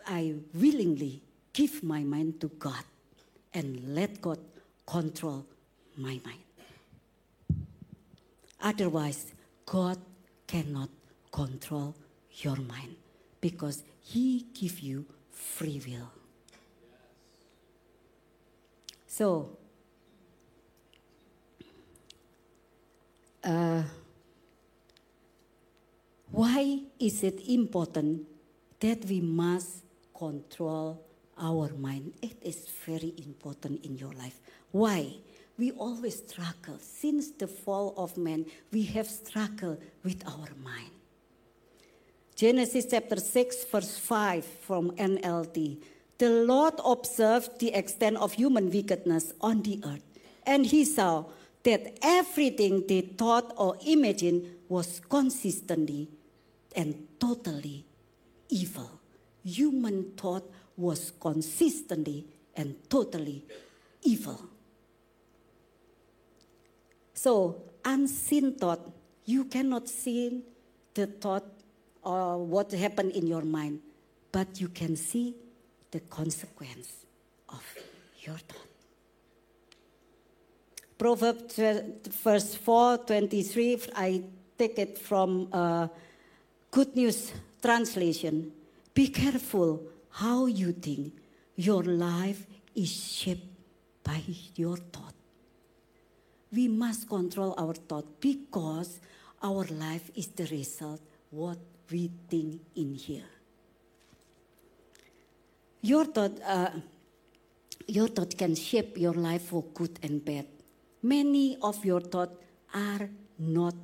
I 0.06 0.34
willingly 0.54 1.22
give 1.52 1.82
my 1.82 2.02
mind 2.02 2.40
to 2.40 2.48
God 2.48 2.84
and 3.54 3.94
let 3.94 4.20
God 4.20 4.38
control 4.86 5.46
my 5.96 6.20
mind. 6.24 6.44
Otherwise, 8.60 9.32
God 9.64 9.98
cannot 10.46 10.90
control 11.32 11.94
your 12.34 12.56
mind 12.56 12.96
because 13.40 13.82
He 14.02 14.46
give 14.52 14.80
you 14.80 15.06
free 15.30 15.80
will. 15.86 16.10
So, 19.06 19.56
uh, 23.44 23.82
why 26.30 26.80
is 26.98 27.22
it 27.22 27.40
important 27.48 28.26
that 28.80 29.04
we 29.04 29.20
must 29.20 29.82
control 30.16 31.02
our 31.38 31.70
mind? 31.76 32.12
It 32.22 32.36
is 32.42 32.68
very 32.86 33.14
important 33.18 33.84
in 33.84 33.96
your 33.96 34.12
life. 34.12 34.40
Why? 34.70 35.14
We 35.58 35.72
always 35.72 36.18
struggle. 36.18 36.78
Since 36.80 37.32
the 37.32 37.46
fall 37.46 37.94
of 37.96 38.16
man, 38.16 38.46
we 38.72 38.84
have 38.84 39.06
struggled 39.06 39.78
with 40.02 40.26
our 40.26 40.48
mind. 40.62 40.90
Genesis 42.34 42.86
chapter 42.90 43.20
6, 43.20 43.64
verse 43.64 43.98
5 43.98 44.44
from 44.44 44.92
NLT. 44.92 45.82
The 46.16 46.30
Lord 46.30 46.74
observed 46.84 47.58
the 47.60 47.74
extent 47.74 48.16
of 48.16 48.32
human 48.32 48.70
wickedness 48.70 49.34
on 49.42 49.62
the 49.62 49.80
earth, 49.84 50.18
and 50.46 50.64
he 50.64 50.84
saw 50.84 51.24
that 51.62 51.98
everything 52.02 52.84
they 52.86 53.02
thought 53.02 53.52
or 53.56 53.76
imagined 53.86 54.46
was 54.68 55.00
consistently 55.08 56.08
and 56.74 57.06
totally 57.18 57.84
evil. 58.48 58.90
Human 59.44 60.12
thought 60.16 60.50
was 60.76 61.12
consistently 61.20 62.26
and 62.56 62.76
totally 62.88 63.44
evil. 64.02 64.40
So, 67.14 67.62
unseen 67.84 68.54
thought, 68.54 68.80
you 69.26 69.44
cannot 69.44 69.88
see 69.88 70.42
the 70.94 71.06
thought 71.06 71.44
or 72.02 72.38
what 72.38 72.72
happened 72.72 73.12
in 73.12 73.26
your 73.26 73.42
mind, 73.42 73.80
but 74.32 74.60
you 74.60 74.68
can 74.68 74.96
see 74.96 75.34
the 75.90 76.00
consequence 76.00 77.04
of 77.48 77.62
your 78.24 78.38
thought. 78.38 78.69
Proverbs 81.00 81.58
verse 82.22 82.54
4 82.56 82.98
23, 83.06 83.80
I 83.96 84.22
take 84.58 84.78
it 84.78 84.98
from 84.98 85.48
uh, 85.50 85.88
Good 86.70 86.94
News 86.94 87.32
Translation. 87.62 88.52
Be 88.92 89.08
careful 89.08 89.80
how 90.10 90.44
you 90.44 90.72
think. 90.72 91.14
Your 91.56 91.82
life 91.84 92.44
is 92.76 92.92
shaped 92.92 93.48
by 94.04 94.20
your 94.54 94.76
thought. 94.76 95.14
We 96.52 96.68
must 96.68 97.08
control 97.08 97.54
our 97.56 97.72
thought 97.72 98.20
because 98.20 99.00
our 99.42 99.64
life 99.72 100.10
is 100.14 100.26
the 100.28 100.44
result 100.52 101.00
what 101.30 101.56
we 101.90 102.10
think 102.28 102.60
in 102.76 102.92
here. 102.92 103.30
Your 105.80 106.04
thought, 106.04 106.36
uh, 106.44 106.70
your 107.88 108.08
thought 108.08 108.36
can 108.36 108.54
shape 108.54 108.98
your 108.98 109.14
life 109.14 109.48
for 109.48 109.64
good 109.72 109.98
and 110.02 110.22
bad. 110.22 110.59
Many 111.02 111.56
of 111.62 111.84
your 111.84 112.00
thoughts 112.00 112.36
are 112.74 113.08
not 113.38 113.74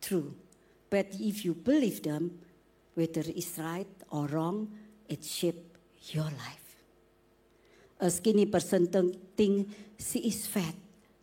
true, 0.00 0.34
but 0.90 1.06
if 1.20 1.44
you 1.44 1.54
believe 1.54 2.02
them, 2.02 2.38
whether 2.94 3.22
it's 3.24 3.58
right 3.58 3.86
or 4.10 4.26
wrong, 4.26 4.70
it 5.08 5.24
shapes 5.24 5.78
your 6.12 6.24
life. 6.24 6.76
A 8.00 8.10
skinny 8.10 8.46
person 8.46 8.88
think 9.36 9.68
she 9.98 10.18
is 10.20 10.46
fat 10.46 10.74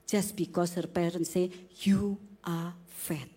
just 0.08 0.36
because 0.36 0.74
her 0.74 0.88
parents 0.88 1.32
say 1.32 1.50
you 1.84 2.18
are 2.44 2.74
fat. 2.88 3.28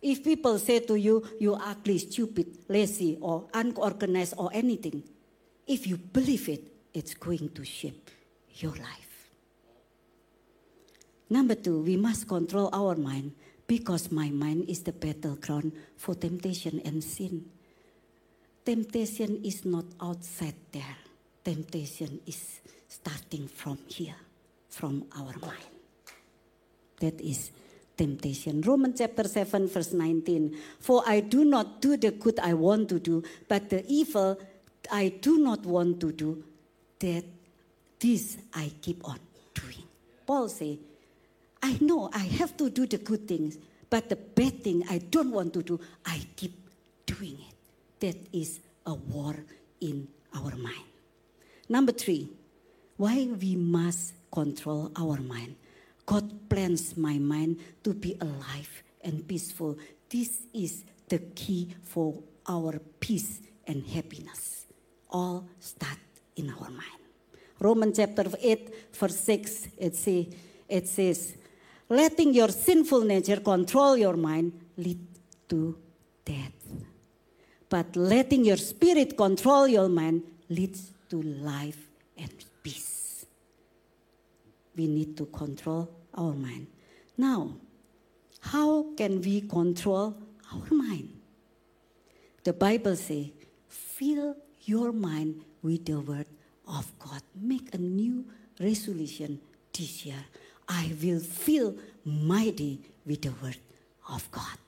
If 0.00 0.22
people 0.22 0.58
say 0.58 0.80
to 0.80 0.96
you, 0.96 1.24
you 1.40 1.54
are 1.54 1.62
ugly, 1.70 1.98
stupid, 1.98 2.58
lazy, 2.68 3.16
or 3.20 3.44
unorganized, 3.54 4.34
or 4.36 4.50
anything, 4.52 5.02
if 5.66 5.86
you 5.86 5.96
believe 5.96 6.48
it, 6.48 6.62
it's 6.92 7.14
going 7.14 7.48
to 7.50 7.64
shape 7.64 8.10
your 8.56 8.72
life. 8.72 9.13
Number 11.30 11.54
two, 11.54 11.82
we 11.82 11.96
must 11.96 12.28
control 12.28 12.68
our 12.72 12.94
mind 12.96 13.32
because 13.66 14.12
my 14.12 14.28
mind 14.30 14.68
is 14.68 14.82
the 14.82 14.92
battleground 14.92 15.72
for 15.96 16.14
temptation 16.14 16.80
and 16.84 17.02
sin. 17.02 17.46
Temptation 18.64 19.40
is 19.44 19.64
not 19.64 19.84
outside 20.00 20.54
there, 20.72 20.96
temptation 21.44 22.20
is 22.26 22.60
starting 22.88 23.48
from 23.48 23.78
here, 23.88 24.16
from 24.68 25.04
our 25.16 25.34
mind. 25.40 25.68
That 27.00 27.20
is 27.20 27.50
temptation. 27.96 28.60
Romans 28.62 28.98
chapter 28.98 29.24
7, 29.24 29.68
verse 29.68 29.92
19. 29.92 30.56
For 30.80 31.02
I 31.06 31.20
do 31.20 31.44
not 31.44 31.80
do 31.80 31.96
the 31.96 32.12
good 32.12 32.38
I 32.38 32.54
want 32.54 32.88
to 32.90 32.98
do, 32.98 33.22
but 33.48 33.68
the 33.68 33.84
evil 33.86 34.38
I 34.90 35.08
do 35.20 35.38
not 35.38 35.64
want 35.64 36.00
to 36.00 36.12
do, 36.12 36.42
that 37.00 37.24
this 37.98 38.38
I 38.54 38.72
keep 38.80 39.06
on 39.06 39.18
doing. 39.54 39.84
Paul 40.26 40.48
say, 40.48 40.78
I 41.64 41.78
know 41.80 42.10
I 42.12 42.18
have 42.18 42.58
to 42.58 42.68
do 42.68 42.84
the 42.84 42.98
good 42.98 43.26
things, 43.26 43.56
but 43.88 44.10
the 44.10 44.16
bad 44.16 44.62
thing 44.62 44.84
I 44.90 44.98
don't 44.98 45.30
want 45.30 45.54
to 45.54 45.62
do, 45.62 45.80
I 46.04 46.20
keep 46.36 46.52
doing 47.06 47.38
it. 47.40 47.54
That 48.00 48.36
is 48.36 48.60
a 48.84 48.92
war 48.92 49.34
in 49.80 50.06
our 50.34 50.54
mind. 50.56 50.84
Number 51.66 51.92
three, 51.92 52.28
why 52.98 53.28
we 53.40 53.56
must 53.56 54.12
control 54.30 54.92
our 54.94 55.16
mind. 55.16 55.56
God 56.04 56.50
plans 56.50 56.98
my 56.98 57.16
mind 57.16 57.60
to 57.82 57.94
be 57.94 58.18
alive 58.20 58.82
and 59.02 59.26
peaceful. 59.26 59.78
This 60.10 60.42
is 60.52 60.84
the 61.08 61.20
key 61.34 61.74
for 61.82 62.22
our 62.46 62.78
peace 63.00 63.40
and 63.66 63.86
happiness. 63.86 64.66
All 65.08 65.46
start 65.60 65.96
in 66.36 66.50
our 66.50 66.68
mind. 66.68 67.00
Romans 67.58 67.96
chapter 67.96 68.26
8, 68.38 68.92
verse 68.92 69.16
6, 69.20 69.68
it, 69.78 69.96
say, 69.96 70.28
it 70.68 70.86
says, 70.88 71.36
letting 71.94 72.34
your 72.34 72.48
sinful 72.48 73.02
nature 73.04 73.40
control 73.40 73.96
your 73.96 74.16
mind 74.16 74.52
lead 74.76 74.98
to 75.48 75.76
death. 76.24 76.52
But 77.68 77.96
letting 77.96 78.44
your 78.44 78.56
spirit 78.56 79.16
control 79.16 79.66
your 79.68 79.88
mind 79.88 80.22
leads 80.48 80.92
to 81.10 81.22
life 81.22 81.78
and 82.16 82.32
peace. 82.62 83.26
We 84.76 84.86
need 84.86 85.16
to 85.16 85.26
control 85.26 85.88
our 86.14 86.34
mind. 86.34 86.66
Now, 87.16 87.56
how 88.40 88.86
can 88.96 89.20
we 89.20 89.42
control 89.42 90.16
our 90.52 90.68
mind? 90.70 91.10
The 92.42 92.52
Bible 92.52 92.96
says, 92.96 93.28
fill 93.68 94.36
your 94.62 94.92
mind 94.92 95.44
with 95.62 95.86
the 95.86 96.00
word 96.00 96.26
of 96.68 96.92
God. 96.98 97.22
Make 97.40 97.74
a 97.74 97.78
new 97.78 98.24
resolution 98.60 99.40
this 99.72 100.04
year. 100.06 100.24
I 100.68 100.92
will 101.02 101.20
feel 101.20 101.74
mighty 102.04 102.80
with 103.06 103.22
the 103.22 103.32
word 103.42 103.58
of 104.08 104.30
God. 104.30 104.58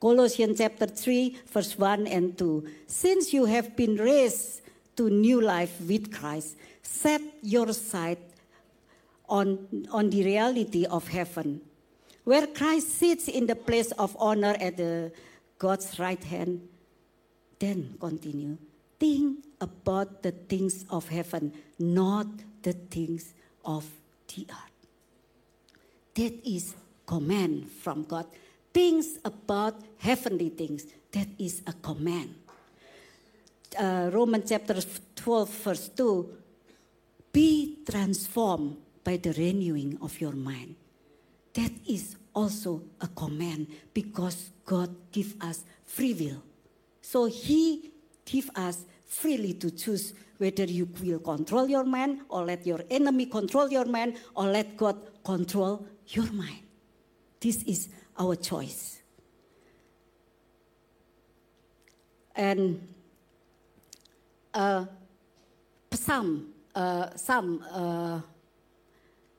Colossians 0.00 0.58
chapter 0.58 0.86
3, 0.86 1.38
verse 1.46 1.78
1 1.78 2.06
and 2.06 2.36
2. 2.36 2.68
Since 2.86 3.32
you 3.32 3.46
have 3.46 3.76
been 3.76 3.96
raised 3.96 4.60
to 4.96 5.08
new 5.10 5.40
life 5.40 5.80
with 5.80 6.12
Christ, 6.12 6.56
set 6.82 7.20
your 7.42 7.72
sight 7.72 8.18
on, 9.28 9.86
on 9.90 10.10
the 10.10 10.24
reality 10.24 10.84
of 10.84 11.08
heaven, 11.08 11.60
where 12.24 12.46
Christ 12.46 12.98
sits 12.98 13.28
in 13.28 13.46
the 13.46 13.56
place 13.56 13.90
of 13.92 14.16
honor 14.18 14.56
at 14.60 14.76
the 14.76 15.12
God's 15.58 15.98
right 15.98 16.22
hand. 16.22 16.68
Then 17.58 17.94
continue. 17.98 18.58
Think 19.00 19.44
about 19.60 20.22
the 20.22 20.32
things 20.32 20.84
of 20.90 21.08
heaven, 21.08 21.52
not 21.78 22.26
the 22.62 22.72
things 22.72 23.34
of 23.64 23.86
the 24.34 24.46
earth. 24.50 24.86
That 26.14 26.48
is 26.48 26.74
command 27.06 27.70
from 27.70 28.04
God. 28.04 28.26
Things 28.72 29.18
about 29.24 29.80
heavenly 29.98 30.50
things. 30.50 30.84
That 31.12 31.28
is 31.38 31.62
a 31.66 31.72
command. 31.72 32.34
Uh, 33.78 34.10
Romans 34.12 34.48
chapter 34.48 34.80
12, 35.16 35.50
verse 35.50 35.88
2 35.88 36.30
Be 37.32 37.78
transformed 37.88 38.76
by 39.04 39.16
the 39.16 39.32
renewing 39.32 39.98
of 40.02 40.20
your 40.20 40.32
mind. 40.32 40.74
That 41.54 41.72
is 41.88 42.16
also 42.34 42.82
a 43.00 43.08
command 43.08 43.68
because 43.94 44.50
God 44.64 44.94
gives 45.10 45.34
us 45.40 45.64
free 45.84 46.12
will. 46.12 46.42
So 47.00 47.26
He 47.26 47.92
gives 48.26 48.50
us 48.54 48.84
freely 49.06 49.54
to 49.54 49.70
choose 49.70 50.12
whether 50.38 50.64
you 50.64 50.86
will 51.00 51.20
control 51.20 51.66
your 51.68 51.84
mind 51.84 52.20
or 52.28 52.44
let 52.44 52.66
your 52.66 52.80
enemy 52.90 53.24
control 53.26 53.70
your 53.70 53.86
mind 53.86 54.18
or 54.34 54.44
let 54.44 54.76
God 54.76 54.96
control 55.24 55.86
your 56.08 56.30
mind. 56.32 56.60
This 57.40 57.62
is 57.62 57.88
our 58.18 58.36
choice. 58.36 59.00
And 62.34 62.86
uh, 64.52 64.84
Psalm, 65.92 66.52
uh, 66.74 67.16
Psalm, 67.16 67.64
uh, 67.70 68.20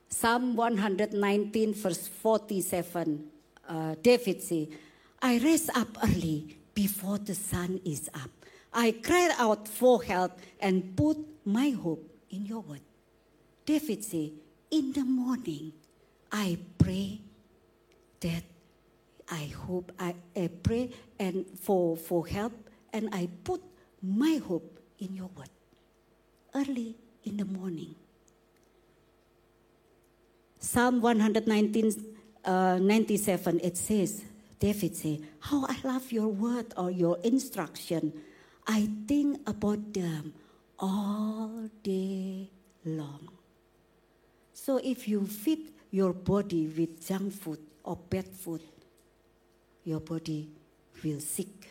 Psalm 0.08 0.56
119, 0.56 1.74
verse 1.74 2.08
47, 2.08 3.30
uh, 3.68 3.94
David 4.02 4.42
says, 4.42 4.66
I 5.22 5.38
rise 5.38 5.68
up 5.68 5.96
early 6.02 6.58
before 6.74 7.18
the 7.18 7.34
sun 7.34 7.80
is 7.84 8.08
up. 8.14 8.37
I 8.72 8.92
cried 8.92 9.32
out 9.38 9.66
for 9.66 10.02
help 10.02 10.38
and 10.60 10.96
put 10.96 11.18
my 11.44 11.70
hope 11.70 12.08
in 12.30 12.46
your 12.46 12.60
word. 12.60 12.80
David 13.64 14.04
said, 14.04 14.30
In 14.70 14.92
the 14.92 15.04
morning, 15.04 15.72
I 16.30 16.58
pray 16.78 17.20
that 18.20 18.42
I 19.30 19.52
hope, 19.66 19.92
I, 19.98 20.14
I 20.36 20.48
pray 20.62 20.90
and 21.18 21.46
for, 21.60 21.96
for 21.96 22.26
help, 22.26 22.52
and 22.92 23.08
I 23.12 23.28
put 23.44 23.62
my 24.02 24.40
hope 24.46 24.78
in 24.98 25.14
your 25.14 25.30
word. 25.36 25.50
Early 26.54 26.96
in 27.24 27.36
the 27.36 27.44
morning. 27.44 27.94
Psalm 30.58 31.00
119, 31.00 31.92
uh, 32.44 32.78
97, 32.80 33.60
it 33.62 33.76
says, 33.76 34.24
David 34.58 34.96
said, 34.96 35.20
How 35.40 35.66
I 35.66 35.76
love 35.84 36.10
your 36.10 36.28
word 36.28 36.74
or 36.76 36.90
your 36.90 37.18
instruction. 37.22 38.12
I 38.68 38.86
think 39.06 39.48
about 39.48 39.94
them 39.94 40.34
all 40.78 41.70
day 41.82 42.50
long. 42.84 43.28
So 44.52 44.76
if 44.84 45.08
you 45.08 45.26
feed 45.26 45.72
your 45.90 46.12
body 46.12 46.66
with 46.66 47.06
junk 47.06 47.32
food 47.32 47.60
or 47.82 47.96
bad 47.96 48.28
food, 48.28 48.60
your 49.84 50.00
body 50.00 50.50
will 51.02 51.20
sick. 51.20 51.66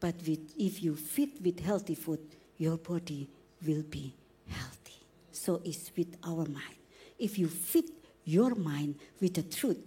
But 0.00 0.16
with, 0.26 0.52
if 0.58 0.82
you 0.82 0.96
feed 0.96 1.32
with 1.44 1.60
healthy 1.60 1.94
food, 1.94 2.20
your 2.58 2.76
body 2.76 3.28
will 3.64 3.84
be 3.84 4.12
healthy. 4.48 5.00
So 5.30 5.60
it's 5.64 5.92
with 5.96 6.16
our 6.24 6.44
mind. 6.44 6.76
If 7.20 7.38
you 7.38 7.46
feed 7.46 7.90
your 8.24 8.56
mind 8.56 8.96
with 9.20 9.34
the 9.34 9.44
truth, 9.44 9.78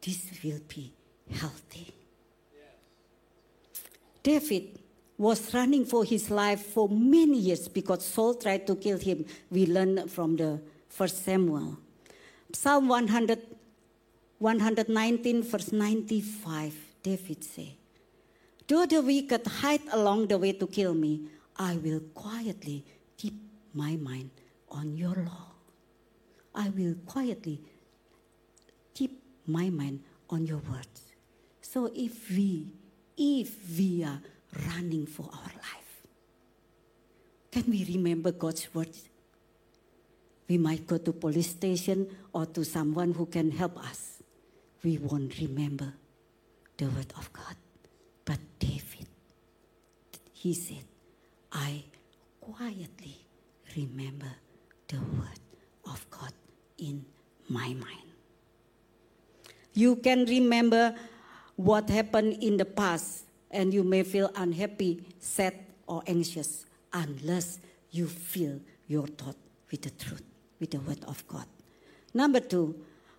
this 0.00 0.30
will 0.42 0.60
be 0.66 0.90
healthy. 1.30 1.92
David 4.22 4.78
was 5.18 5.52
running 5.54 5.84
for 5.84 6.04
his 6.04 6.30
life 6.30 6.66
for 6.66 6.88
many 6.88 7.38
years 7.38 7.68
because 7.68 8.04
Saul 8.04 8.34
tried 8.34 8.66
to 8.66 8.76
kill 8.76 8.98
him. 8.98 9.24
We 9.50 9.66
learn 9.66 10.08
from 10.08 10.36
the 10.36 10.60
first 10.88 11.24
Samuel. 11.24 11.78
Psalm 12.52 12.88
100, 12.88 13.38
119, 14.38 15.42
verse 15.42 15.72
95, 15.72 16.74
David 17.02 17.44
said, 17.44 17.72
Though 18.66 18.86
the 18.86 19.02
wicked 19.02 19.46
hide 19.46 19.82
along 19.92 20.28
the 20.28 20.38
way 20.38 20.52
to 20.52 20.66
kill 20.66 20.94
me, 20.94 21.28
I 21.56 21.76
will 21.76 22.00
quietly 22.14 22.84
keep 23.16 23.34
my 23.74 23.96
mind 23.96 24.30
on 24.70 24.96
your 24.96 25.14
law. 25.14 25.52
I 26.54 26.68
will 26.70 26.94
quietly 27.06 27.60
keep 28.94 29.22
my 29.46 29.70
mind 29.70 30.00
on 30.28 30.46
your 30.46 30.58
words. 30.58 31.12
So 31.60 31.90
if 31.94 32.30
we, 32.30 32.66
if 33.16 33.56
we 33.78 34.04
are 34.04 34.20
running 34.68 35.06
for 35.06 35.28
our 35.32 35.52
life, 35.56 36.06
can 37.50 37.64
we 37.68 37.84
remember 37.84 38.32
God's 38.32 38.72
words? 38.74 39.08
We 40.48 40.58
might 40.58 40.86
go 40.86 40.98
to 40.98 41.12
police 41.12 41.50
station 41.50 42.08
or 42.32 42.46
to 42.46 42.64
someone 42.64 43.12
who 43.12 43.26
can 43.26 43.50
help 43.50 43.78
us. 43.78 44.22
We 44.82 44.98
won't 44.98 45.38
remember 45.38 45.92
the 46.76 46.86
word 46.86 47.12
of 47.16 47.32
God. 47.32 47.56
But 48.24 48.38
David, 48.58 49.06
he 50.32 50.54
said, 50.54 50.84
I 51.52 51.84
quietly 52.40 53.16
remember 53.76 54.30
the 54.88 54.98
word 54.98 55.40
of 55.86 56.04
God 56.10 56.32
in 56.78 57.04
my 57.48 57.68
mind. 57.68 58.08
You 59.74 59.96
can 59.96 60.26
remember 60.26 60.94
what 61.56 61.88
happened 61.88 62.42
in 62.42 62.56
the 62.56 62.64
past, 62.64 63.24
and 63.52 63.72
you 63.72 63.84
may 63.84 64.02
feel 64.02 64.30
unhappy, 64.36 65.04
sad, 65.18 65.54
or 65.86 66.02
anxious 66.06 66.64
unless 66.92 67.60
you 67.90 68.06
fill 68.06 68.60
your 68.88 69.06
thought 69.06 69.36
with 69.70 69.82
the 69.82 69.90
truth, 69.90 70.22
with 70.58 70.70
the 70.70 70.80
word 70.80 71.04
of 71.06 71.26
God. 71.28 71.46
Number 72.14 72.40
two, 72.40 72.74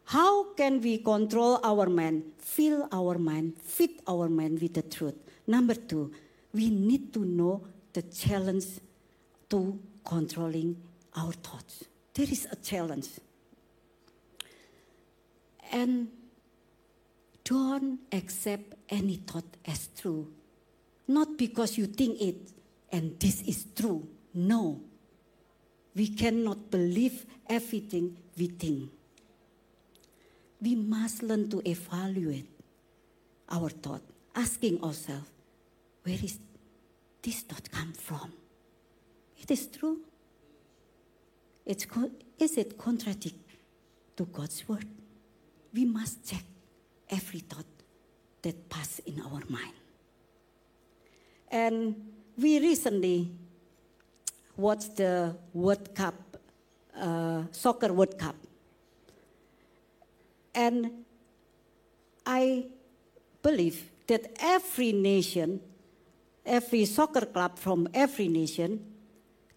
how 0.06 0.54
can 0.54 0.82
we 0.82 0.98
control 0.98 1.60
our 1.64 1.88
mind, 1.88 2.24
fill 2.38 2.88
our 2.92 3.18
mind, 3.18 3.58
fit 3.60 4.02
our 4.08 4.28
mind 4.28 4.62
with 4.62 4.74
the 4.74 4.82
truth? 4.82 5.16
Number 5.48 5.76
two, 5.76 6.12
we 6.54 6.70
need 6.70 7.14
to 7.14 7.26
know 7.26 7.62
the 7.94 8.02
challenge 8.02 8.66
to 9.50 9.80
controlling 10.04 10.78
our 11.16 11.32
thoughts. 11.32 11.86
There 12.14 12.28
is 12.30 12.48
a 12.52 12.56
challenge. 12.56 13.08
And 15.72 16.10
don't 17.44 18.00
accept 18.12 18.74
any 18.90 19.16
thought 19.18 19.58
as 19.66 19.90
true. 20.00 20.32
Not 21.08 21.38
because 21.38 21.78
you 21.78 21.88
think 21.88 22.22
it 22.22 22.52
and 22.92 23.20
this 23.20 23.42
is 23.42 23.66
true. 23.76 24.08
No. 24.34 24.82
We 25.96 26.08
cannot 26.08 26.72
believe 26.72 27.26
everything 27.50 28.18
we 28.38 28.48
think. 28.48 28.92
We 30.62 30.76
must 30.76 31.24
learn 31.24 31.50
to 31.50 31.62
evaluate 31.70 32.48
our 33.50 33.70
thought, 33.70 34.02
asking 34.36 34.82
ourselves, 34.84 35.30
where 36.04 36.18
is 36.24 36.40
this 37.22 37.42
thought 37.42 37.70
come 37.70 37.94
from? 37.94 38.32
It 39.42 39.52
is 39.52 39.68
true. 39.68 40.00
It's, 41.66 41.86
is 42.40 42.58
it 42.58 42.78
contradict 42.78 43.36
to 44.18 44.26
God's 44.26 44.68
word? 44.68 44.88
We 45.74 45.86
must 45.86 46.26
check 46.26 46.44
every 47.10 47.40
thought 47.40 47.66
that 48.42 48.70
pass 48.70 49.00
in 49.00 49.22
our 49.22 49.42
mind. 49.50 49.74
And 51.50 51.96
we 52.38 52.60
recently 52.60 53.32
watched 54.58 54.98
the 54.98 55.36
World 55.54 55.94
Cup, 55.96 56.16
uh, 56.98 57.44
soccer 57.52 57.94
World 57.94 58.18
Cup. 58.18 58.36
And 60.56 61.06
I 62.26 62.66
believe 63.42 63.90
that 64.08 64.32
every 64.40 64.92
nation, 64.92 65.60
every 66.46 66.86
soccer 66.86 67.26
club 67.26 67.58
from 67.58 67.88
every 67.94 68.28
nation, 68.28 68.80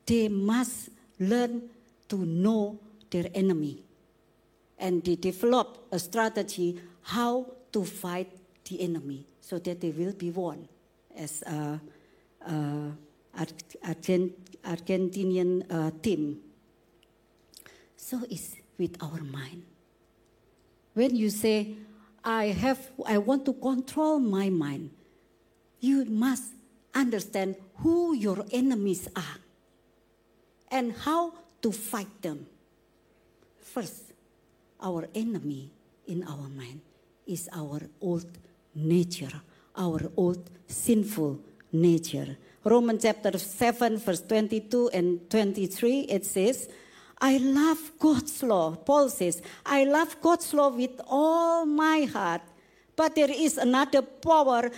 they 0.07 0.29
must 0.29 0.91
learn 1.19 1.69
to 2.09 2.17
know 2.25 2.79
their 3.11 3.27
enemy. 3.35 3.83
And 4.79 5.03
they 5.05 5.17
develop 5.17 5.87
a 5.91 5.99
strategy 5.99 6.81
how 7.07 7.47
to 7.71 7.85
fight 7.85 8.27
the 8.69 8.81
enemy 8.83 9.25
so 9.41 9.59
that 9.61 9.81
they 9.81 9.91
will 9.91 10.13
be 10.13 10.31
won 10.31 10.67
as 11.17 11.43
a, 11.43 11.81
a 12.43 12.91
Argentinian 14.65 15.63
uh, 15.71 15.91
team. 16.03 16.41
So 17.97 18.23
is 18.29 18.57
with 18.77 19.01
our 19.01 19.23
mind. 19.23 19.63
When 20.95 21.15
you 21.15 21.31
say, 21.31 21.77
I 22.25 22.47
have 22.47 22.91
I 23.07 23.19
want 23.19 23.45
to 23.47 23.53
control 23.53 24.19
my 24.19 24.51
mind, 24.51 24.91
you 25.79 26.07
must 26.07 26.55
understand 26.93 27.55
who 27.77 28.15
your 28.15 28.45
enemies 28.51 29.07
are 29.15 29.39
and 30.73 30.93
how 30.93 31.35
to 31.63 31.71
fight 31.71 32.11
them. 32.21 32.47
First, 33.61 34.13
our 34.81 35.07
enemy 35.15 35.71
in 36.09 36.25
our 36.25 36.49
mind 36.49 36.81
is 37.27 37.49
our 37.53 37.81
old 38.01 38.27
nature, 38.75 39.43
our 39.77 40.01
old 40.17 40.49
sinful 40.67 41.41
nature. 41.73 42.37
Romans 42.65 43.03
chapter 43.03 43.39
7, 43.39 43.99
verse 43.99 44.23
22 44.23 44.91
and 44.93 45.31
23, 45.31 46.01
it 46.01 46.25
says, 46.25 46.69
I 47.21 47.39
love 47.39 47.93
God's 47.99 48.43
law. 48.43 48.75
Paul 48.75 49.09
says, 49.09 49.41
I 49.65 49.85
love 49.85 50.21
God's 50.21 50.53
law 50.53 50.69
with 50.69 51.01
all 51.07 51.65
my 51.65 52.03
heart, 52.05 52.43
but 52.95 53.15
there 53.15 53.31
is 53.31 53.57
another 53.57 54.03
power 54.03 54.71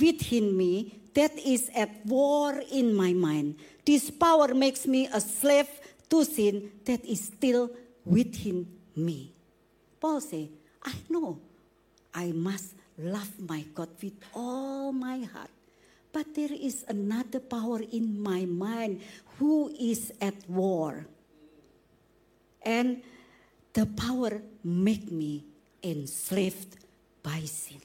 within 0.00 0.56
me 0.56 1.00
that 1.14 1.32
is 1.38 1.70
at 1.74 2.04
war 2.04 2.60
in 2.72 2.94
my 2.94 3.12
mind. 3.12 3.56
This 3.84 4.10
power 4.10 4.54
makes 4.54 4.86
me 4.86 5.08
a 5.12 5.20
slave 5.20 5.68
to 6.10 6.24
sin 6.24 6.70
that 6.84 7.04
is 7.04 7.24
still 7.24 7.70
within 8.04 8.66
me. 8.96 9.32
Paul 10.00 10.20
says, 10.20 10.48
I 10.82 10.92
know 11.08 11.38
I 12.14 12.32
must 12.32 12.74
love 12.96 13.30
my 13.40 13.62
God 13.74 13.88
with 14.00 14.14
all 14.34 14.92
my 14.92 15.18
heart. 15.24 15.50
But 16.12 16.34
there 16.34 16.52
is 16.52 16.84
another 16.86 17.40
power 17.40 17.80
in 17.82 18.22
my 18.22 18.44
mind 18.44 19.02
who 19.38 19.74
is 19.78 20.12
at 20.20 20.34
war. 20.48 21.06
And 22.62 23.02
the 23.72 23.86
power 23.86 24.40
make 24.62 25.10
me 25.10 25.44
enslaved 25.82 26.76
by 27.22 27.40
sin. 27.40 27.80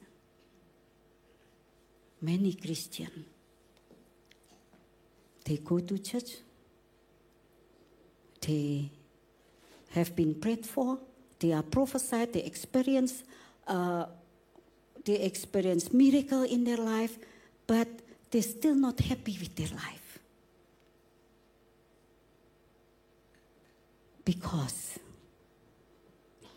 Many 2.21 2.53
Christians, 2.53 3.25
they 5.45 5.57
go 5.57 5.79
to 5.79 5.97
church, 5.97 6.37
they 8.41 8.91
have 9.89 10.15
been 10.15 10.35
prayed 10.35 10.65
for, 10.65 10.99
they 11.39 11.53
are 11.53 11.63
prophesied, 11.63 12.33
they 12.33 12.43
experience, 12.43 13.23
uh, 13.67 14.05
they 15.05 15.19
experience 15.21 15.93
miracle 15.93 16.43
in 16.43 16.63
their 16.63 16.77
life, 16.77 17.17
but 17.67 17.87
they're 18.31 18.41
still 18.41 18.75
not 18.75 18.99
happy 18.99 19.37
with 19.39 19.55
their 19.55 19.69
life. 19.69 20.19
Because 24.23 24.99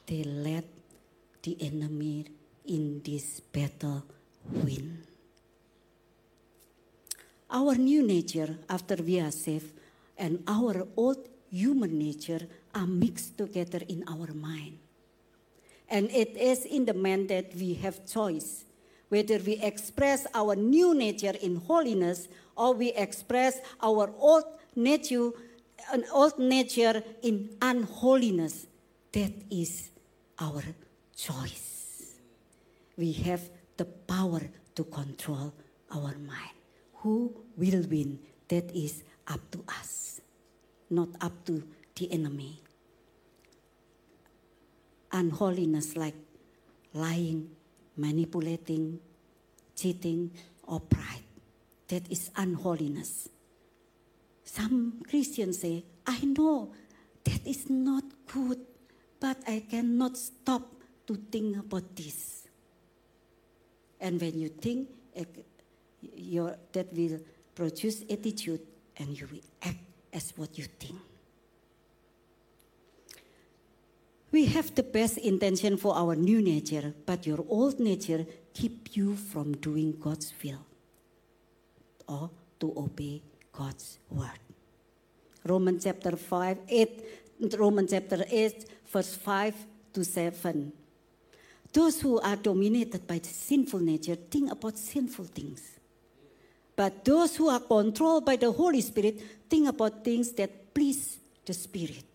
they 0.06 0.24
let 0.24 0.64
the 1.42 1.56
enemy 1.60 2.26
in 2.66 3.00
this 3.02 3.40
battle 3.40 4.04
win. 4.44 5.02
Our 7.50 7.74
new 7.74 8.02
nature, 8.06 8.58
after 8.68 8.96
we 8.96 9.20
are 9.20 9.30
saved, 9.30 9.72
and 10.16 10.42
our 10.46 10.86
old 10.96 11.28
human 11.50 11.98
nature 11.98 12.46
are 12.74 12.86
mixed 12.86 13.36
together 13.36 13.80
in 13.88 14.04
our 14.08 14.32
mind. 14.32 14.81
And 15.92 16.10
it 16.10 16.36
is 16.36 16.64
in 16.64 16.86
the 16.86 16.94
man 16.94 17.28
that 17.28 17.54
we 17.54 17.74
have 17.74 18.04
choice 18.06 18.64
whether 19.12 19.36
we 19.44 19.60
express 19.60 20.26
our 20.32 20.56
new 20.56 20.94
nature 20.94 21.34
in 21.42 21.56
holiness 21.56 22.28
or 22.56 22.72
we 22.72 22.94
express 22.94 23.60
our 23.82 24.10
old 24.18 24.44
nature, 24.74 25.28
an 25.92 26.02
old 26.10 26.38
nature 26.38 27.04
in 27.20 27.50
unholiness. 27.60 28.66
That 29.12 29.34
is 29.50 29.90
our 30.40 30.62
choice. 31.14 32.16
We 32.96 33.12
have 33.28 33.50
the 33.76 33.84
power 33.84 34.40
to 34.76 34.84
control 34.84 35.52
our 35.94 36.16
mind. 36.16 36.56
Who 37.04 37.36
will 37.54 37.84
win? 37.90 38.18
That 38.48 38.74
is 38.74 39.04
up 39.28 39.40
to 39.50 39.62
us, 39.68 40.22
not 40.88 41.08
up 41.20 41.44
to 41.44 41.62
the 41.96 42.10
enemy. 42.10 42.62
Unholiness 45.12 45.96
like 45.96 46.14
lying, 46.94 47.50
manipulating, 47.96 48.98
cheating, 49.76 50.30
or 50.64 50.80
pride. 50.80 51.24
That 51.88 52.10
is 52.10 52.30
unholiness. 52.36 53.28
Some 54.44 55.02
Christians 55.08 55.60
say, 55.60 55.84
I 56.06 56.20
know 56.24 56.72
that 57.24 57.46
is 57.46 57.68
not 57.70 58.04
good, 58.26 58.58
but 59.20 59.36
I 59.46 59.64
cannot 59.70 60.16
stop 60.16 60.62
to 61.06 61.16
think 61.30 61.56
about 61.58 61.94
this. 61.94 62.48
And 64.00 64.20
when 64.20 64.38
you 64.38 64.48
think, 64.48 64.88
eh, 65.14 65.24
your, 66.16 66.56
that 66.72 66.92
will 66.92 67.20
produce 67.54 68.02
attitude 68.10 68.60
and 68.96 69.18
you 69.18 69.28
will 69.30 69.40
act 69.62 69.78
as 70.12 70.32
what 70.36 70.58
you 70.58 70.64
think. 70.64 70.98
We 74.32 74.46
have 74.46 74.74
the 74.74 74.82
best 74.82 75.18
intention 75.18 75.76
for 75.76 75.94
our 75.94 76.16
new 76.16 76.40
nature, 76.40 76.94
but 77.04 77.26
your 77.26 77.44
old 77.50 77.78
nature 77.78 78.24
keep 78.54 78.96
you 78.96 79.14
from 79.14 79.52
doing 79.52 79.92
God's 80.00 80.32
will 80.42 80.64
or 82.08 82.30
to 82.60 82.72
obey 82.74 83.20
God's 83.52 83.98
word. 84.08 84.40
Romans 85.44 85.84
chapter 85.84 86.16
5, 86.16 86.58
8, 86.66 87.04
Romans 87.58 87.90
chapter 87.90 88.24
8, 88.26 88.64
verse 88.90 89.14
5 89.16 89.54
to 89.92 90.02
7. 90.02 90.72
Those 91.70 92.00
who 92.00 92.18
are 92.20 92.36
dominated 92.36 93.06
by 93.06 93.18
the 93.18 93.28
sinful 93.28 93.80
nature 93.80 94.14
think 94.14 94.50
about 94.50 94.78
sinful 94.78 95.26
things. 95.26 95.78
But 96.74 97.04
those 97.04 97.36
who 97.36 97.50
are 97.50 97.60
controlled 97.60 98.24
by 98.24 98.36
the 98.36 98.50
Holy 98.50 98.80
Spirit 98.80 99.20
think 99.50 99.68
about 99.68 100.02
things 100.02 100.32
that 100.32 100.72
please 100.72 101.18
the 101.44 101.52
Spirit 101.52 102.11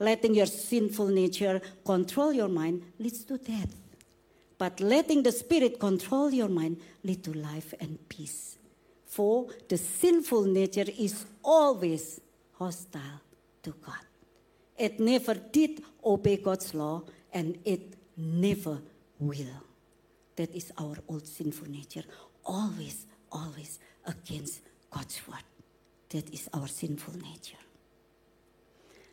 letting 0.00 0.34
your 0.34 0.46
sinful 0.46 1.08
nature 1.08 1.60
control 1.84 2.32
your 2.32 2.48
mind 2.48 2.82
leads 2.98 3.22
to 3.24 3.38
death. 3.38 3.76
But 4.58 4.80
letting 4.80 5.22
the 5.22 5.32
Spirit 5.32 5.78
control 5.78 6.30
your 6.30 6.48
mind 6.48 6.80
leads 7.04 7.22
to 7.22 7.32
life 7.32 7.72
and 7.80 7.98
peace. 8.08 8.58
For 9.06 9.46
the 9.68 9.76
sinful 9.76 10.44
nature 10.44 10.84
is 10.98 11.24
always 11.44 12.20
hostile 12.58 13.20
to 13.62 13.74
God. 13.84 14.04
It 14.76 14.98
never 14.98 15.34
did 15.34 15.82
obey 16.04 16.38
God's 16.38 16.74
law, 16.74 17.02
and 17.32 17.58
it 17.64 17.94
never 18.16 18.80
will. 19.18 19.64
That 20.36 20.54
is 20.54 20.72
our 20.78 20.96
old 21.08 21.26
sinful 21.26 21.68
nature. 21.68 22.04
Always, 22.44 23.06
always 23.30 23.78
against 24.06 24.62
God's 24.90 25.20
word. 25.28 25.44
That 26.10 26.32
is 26.32 26.48
our 26.54 26.66
sinful 26.66 27.14
nature. 27.14 27.58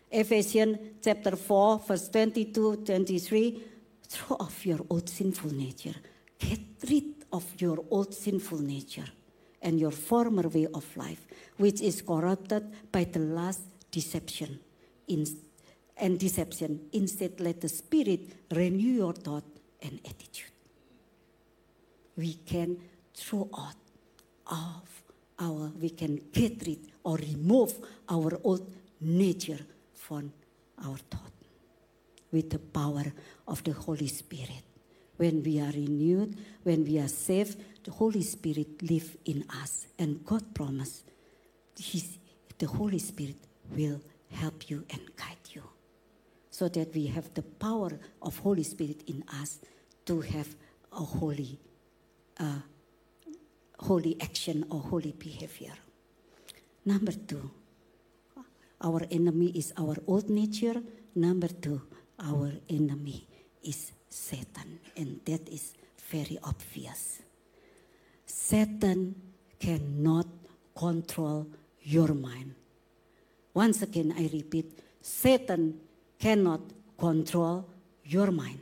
Ephesians 0.10 0.78
chapter 1.04 1.36
4, 1.36 1.80
verse 1.80 2.10
22 2.10 2.78
23. 2.86 3.63
Throw 4.08 4.38
off 4.39 4.65
your 4.65 4.80
old 4.89 5.10
sinful 5.10 5.52
nature. 5.52 5.96
Get 6.39 6.60
rid 6.89 7.26
of 7.34 7.43
your 7.60 7.84
old 7.91 8.13
sinful 8.13 8.60
nature 8.60 9.08
and 9.62 9.78
your 9.78 9.91
former 9.91 10.48
way 10.48 10.67
of 10.74 10.86
life, 10.96 11.28
which 11.58 11.82
is 11.82 12.02
corrupted 12.02 12.72
by 12.89 13.04
the 13.04 13.20
last 13.20 13.62
deception 13.91 14.60
and 15.98 16.17
deception. 16.17 16.88
Instead, 16.93 17.41
let 17.41 17.60
the 17.60 17.67
Spirit 17.70 18.30
renew 18.52 18.93
your 18.93 19.13
thought 19.13 19.43
and 19.82 20.00
attitude. 20.06 20.52
We 22.15 22.36
can 22.36 22.78
throw 23.13 23.50
out 23.58 23.76
of 24.50 25.04
our, 25.39 25.72
we 25.82 25.89
can 25.89 26.22
get 26.32 26.65
rid 26.65 26.80
or 27.04 27.17
remove 27.17 27.74
our 28.08 28.39
old 28.43 28.72
nature 29.02 29.60
from 30.08 30.32
our 30.86 30.98
thought 31.12 31.34
with 32.32 32.50
the 32.50 32.60
power 32.60 33.04
of 33.46 33.62
the 33.65 33.74
Holy 33.74 34.08
Spirit. 34.08 34.63
When 35.17 35.43
we 35.43 35.60
are 35.60 35.72
renewed, 35.72 36.38
when 36.63 36.86
we 36.86 36.98
are 37.00 37.10
saved, 37.10 37.60
the 37.84 37.91
Holy 37.91 38.22
Spirit 38.22 38.82
lives 38.82 39.17
in 39.26 39.43
us. 39.62 39.88
And 40.00 40.24
God 40.26 40.54
promised 40.54 41.04
His, 41.78 42.20
the 42.58 42.67
Holy 42.67 43.00
Spirit 43.00 43.36
will 43.76 44.00
help 44.32 44.70
you 44.70 44.86
and 44.91 45.02
guide 45.17 45.46
you. 45.52 45.63
So 46.52 46.70
that 46.70 46.93
we 46.96 47.08
have 47.08 47.34
the 47.34 47.43
power 47.43 48.00
of 48.22 48.38
Holy 48.38 48.63
Spirit 48.63 49.04
in 49.08 49.24
us 49.41 49.60
to 50.06 50.22
have 50.22 50.56
a 50.93 51.04
holy, 51.04 51.60
uh, 52.39 52.60
holy 53.80 54.15
action 54.22 54.65
or 54.70 54.80
holy 54.80 55.12
behavior. 55.12 55.74
Number 56.86 57.12
two, 57.12 57.52
our 58.82 59.02
enemy 59.10 59.52
is 59.56 59.74
our 59.78 59.96
old 60.08 60.30
nature. 60.30 60.82
Number 61.16 61.48
two, 61.48 61.82
our 62.20 62.52
enemy 62.70 63.28
is 63.63 63.92
Satan. 64.10 64.80
And 64.96 65.20
that 65.26 65.50
is 65.50 65.74
very 66.10 66.38
obvious. 66.44 67.22
Satan 68.26 69.16
cannot 69.60 70.28
control 70.76 71.48
your 71.82 72.13
mind. 72.13 72.54
Once 73.54 73.82
again, 73.82 74.13
I 74.16 74.30
repeat 74.32 74.80
Satan 75.02 75.80
cannot 76.20 76.62
control 76.98 77.66
your 78.04 78.32
mind, 78.32 78.60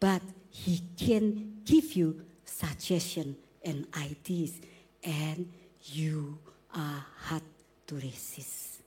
but 0.00 0.22
He 0.50 0.82
can 0.96 1.62
give 1.64 1.92
you 1.92 2.22
suggestion 2.44 3.36
and 3.62 3.86
ideas, 3.96 4.60
and 5.04 5.52
you 5.82 6.38
are 6.74 7.04
hard 7.26 7.42
to 7.86 7.94
resist 7.96 8.77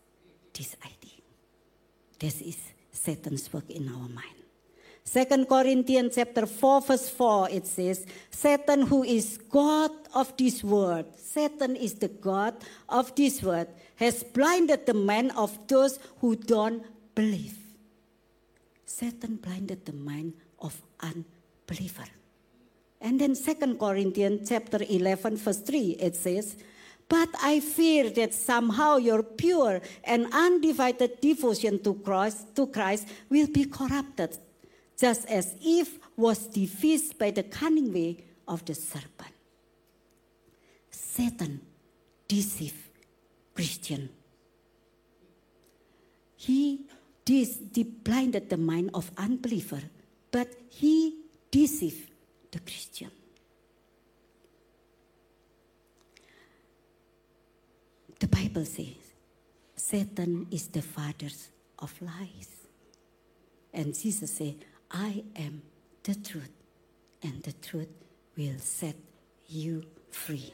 this 0.62 0.78
idea. 0.86 1.22
This 2.20 2.38
is 2.42 2.58
Satan's 2.92 3.52
work 3.52 3.68
in 3.70 3.90
our 3.90 4.10
mind. 4.22 4.38
Second 5.04 5.50
Corinthians 5.50 6.14
chapter 6.14 6.46
4 6.46 6.82
verse 6.82 7.10
4 7.10 7.50
it 7.50 7.66
says 7.66 8.06
Satan 8.30 8.86
who 8.86 9.04
is 9.04 9.40
God 9.50 9.90
of 10.14 10.30
this 10.38 10.64
world 10.64 11.08
Satan 11.18 11.76
is 11.76 11.96
the 11.96 12.08
God 12.08 12.54
of 12.88 13.10
this 13.16 13.42
world 13.42 13.68
has 13.96 14.24
blinded 14.24 14.86
the 14.86 14.94
mind 14.94 15.32
of 15.36 15.58
those 15.68 15.98
who 16.20 16.36
don't 16.36 16.86
believe 17.16 17.58
Satan 18.86 19.38
blinded 19.38 19.84
the 19.90 19.98
mind 19.98 20.34
of 20.60 20.80
unbeliever 21.02 22.10
and 23.02 23.20
then 23.20 23.34
Second 23.34 23.80
Corinthians 23.80 24.48
chapter 24.48 24.80
11 24.88 25.38
verse 25.38 25.62
3 25.62 25.98
it 26.08 26.16
says 26.16 26.56
but 27.12 27.28
I 27.44 27.60
fear 27.60 28.10
that 28.12 28.34
somehow 28.34 28.96
your 28.96 29.22
pure 29.22 29.82
and 30.06 30.28
undivided 30.32 31.20
devotion 31.20 31.84
to 31.84 31.96
Christ, 31.96 32.56
to 32.56 32.68
Christ 32.68 33.06
will 33.30 33.48
be 33.48 33.66
corrupted 33.66 34.38
just 34.98 35.28
as 35.28 35.54
Eve 35.60 36.00
was 36.16 36.48
defeated 36.48 37.18
by 37.20 37.32
the 37.32 37.44
cunning 37.44 37.92
way 37.92 38.24
of 38.48 38.64
the 38.64 38.74
serpent. 38.74 39.36
Satan 40.90 41.60
deceived 42.30 42.80
Christian. 43.54 44.08
He 46.38 46.86
blinded 48.06 48.50
the 48.50 48.58
mind 48.58 48.92
of 48.94 49.12
unbeliever, 49.18 49.82
but 50.32 50.48
he 50.70 51.18
deceived 51.52 52.10
the 52.52 52.60
Christian. 52.60 53.12
The 58.22 58.28
Bible 58.28 58.66
says 58.66 59.02
Satan 59.76 60.46
is 60.52 60.68
the 60.68 60.84
father 60.84 61.32
of 61.80 61.92
lies. 62.00 62.50
And 63.74 63.98
Jesus 63.98 64.32
said, 64.34 64.64
I 64.92 65.24
am 65.36 65.64
the 66.04 66.14
truth, 66.14 66.52
and 67.24 67.42
the 67.42 67.54
truth 67.54 67.90
will 68.38 68.60
set 68.60 68.96
you 69.48 69.84
free. 70.12 70.54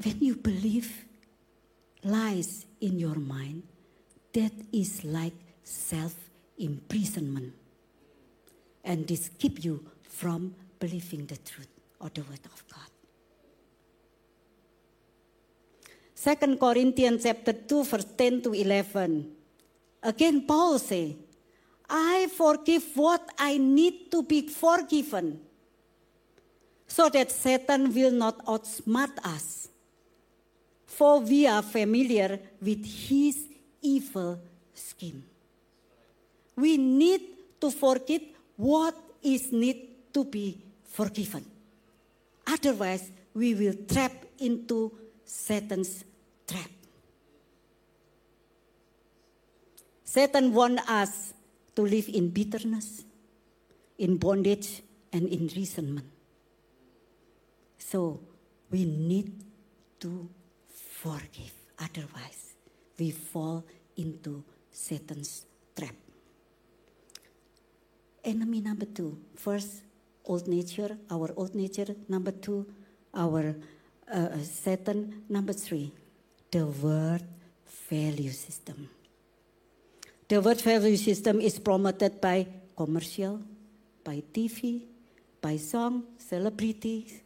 When 0.00 0.20
you 0.20 0.36
believe 0.36 1.04
lies 2.04 2.66
in 2.80 3.00
your 3.00 3.16
mind, 3.16 3.64
that 4.32 4.52
is 4.72 5.02
like 5.02 5.34
self 5.64 6.14
imprisonment. 6.56 7.52
And 8.84 9.08
this 9.08 9.28
keeps 9.28 9.64
you 9.64 9.84
from 10.04 10.54
believing 10.78 11.26
the 11.26 11.36
truth 11.38 11.68
or 11.98 12.10
the 12.14 12.22
word 12.22 12.46
of 12.46 12.64
God. 12.72 12.99
Second 16.20 16.60
Corinthians 16.60 17.24
chapter 17.24 17.56
2 17.56 17.84
verse 17.88 18.04
10 18.12 18.42
to 18.42 18.52
11 18.52 19.24
Again, 20.02 20.44
Paul 20.46 20.78
say, 20.78 21.16
I 21.88 22.28
forgive 22.36 22.84
what 22.94 23.24
I 23.38 23.56
need 23.56 24.10
to 24.10 24.22
be 24.22 24.48
forgiven, 24.48 25.40
so 26.86 27.08
that 27.08 27.30
Satan 27.30 27.92
will 27.92 28.12
not 28.12 28.44
outsmart 28.44 29.16
us. 29.24 29.68
For 30.86 31.20
we 31.20 31.46
are 31.46 31.62
familiar 31.62 32.38
with 32.60 32.84
his 32.84 33.48
evil 33.80 34.40
scheme. 34.74 35.24
We 36.56 36.76
need 36.76 37.22
to 37.60 37.70
forget 37.70 38.22
what 38.56 38.94
is 39.22 39.52
need 39.52 40.12
to 40.12 40.24
be 40.24 40.58
forgiven. 40.84 41.44
Otherwise, 42.46 43.10
we 43.32 43.54
will 43.54 43.74
trap 43.88 44.12
into 44.38 44.92
Satan's 45.24 46.04
trap. 46.50 46.70
Satan 50.10 50.52
wants 50.52 50.82
us 50.90 51.34
to 51.76 51.82
live 51.82 52.08
in 52.08 52.30
bitterness, 52.30 53.04
in 53.96 54.16
bondage, 54.16 54.82
and 55.12 55.28
in 55.28 55.46
resentment. 55.54 56.08
So 57.78 58.18
we 58.72 58.86
need 58.86 59.30
to 60.00 60.28
forgive. 60.66 61.54
Otherwise, 61.78 62.54
we 62.98 63.12
fall 63.12 63.64
into 63.96 64.42
Satan's 64.72 65.46
trap. 65.78 65.94
Enemy 68.24 68.62
number 68.62 68.86
two. 68.86 69.16
First, 69.36 69.82
old 70.24 70.48
nature, 70.48 70.98
our 71.08 71.30
old 71.36 71.54
nature. 71.54 71.94
Number 72.08 72.32
two, 72.32 72.66
our 73.14 73.54
uh, 74.12 74.38
Satan. 74.42 75.22
Number 75.28 75.52
three, 75.52 75.92
the 76.50 76.66
world 76.66 77.22
value 77.88 78.32
system. 78.32 78.88
The 80.30 80.40
word 80.40 80.60
value 80.60 80.96
system 80.96 81.40
is 81.40 81.58
promoted 81.58 82.20
by 82.20 82.46
commercial, 82.76 83.42
by 84.04 84.22
TV, 84.32 84.86
by 85.42 85.56
song, 85.56 86.04
celebrities. 86.18 87.18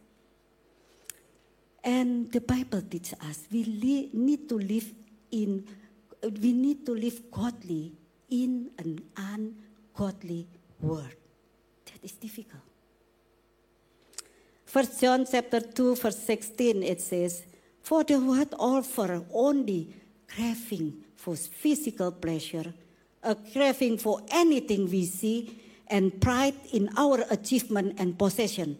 And 1.83 2.31
the 2.31 2.41
Bible 2.41 2.81
teaches 2.81 3.13
us 3.21 3.45
we 3.51 4.09
need 4.11 4.49
to 4.49 4.57
live 4.57 4.91
in, 5.29 5.69
we 6.41 6.51
need 6.51 6.83
to 6.87 6.95
live 6.95 7.29
godly 7.29 7.93
in 8.31 8.71
an 8.79 8.97
ungodly 9.13 10.47
world. 10.81 11.13
That 11.85 12.01
is 12.01 12.13
difficult. 12.13 12.65
First 14.65 14.99
John 14.99 15.27
chapter 15.29 15.61
2, 15.61 15.95
verse 15.97 16.17
16, 16.17 16.81
it 16.81 17.01
says, 17.01 17.45
For 17.83 18.03
the 18.03 18.17
world 18.17 18.55
offer 18.57 19.23
only 19.31 19.93
craving 20.27 21.03
for 21.15 21.35
physical 21.35 22.11
pleasure 22.11 22.73
a 23.25 23.35
craving 23.35 23.97
for 23.97 24.21
anything 24.29 24.89
we 24.89 25.05
see, 25.05 25.59
and 25.87 26.19
pride 26.21 26.55
in 26.71 26.89
our 26.97 27.25
achievement 27.29 27.99
and 27.99 28.17
possession. 28.17 28.77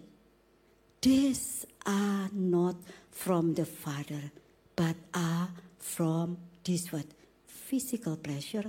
These 1.02 1.66
are 1.86 2.30
not 2.34 2.76
from 3.12 3.54
the 3.54 3.66
Father, 3.66 4.32
but 4.76 4.96
are 5.14 5.50
from 5.78 6.38
this 6.64 6.92
what? 6.92 7.06
Physical 7.46 8.18
pleasure. 8.18 8.66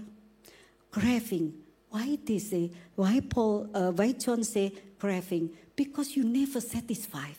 Craving. 0.91 1.55
Why 1.89 2.19
they 2.25 2.39
say, 2.39 2.71
why 2.95 3.21
Paul, 3.21 3.69
uh, 3.73 3.91
why 3.93 4.13
John 4.13 4.45
say 4.45 4.73
craving? 4.99 5.51
Because 5.75 6.17
you 6.17 6.25
never 6.25 6.61
satisfied. 6.61 7.37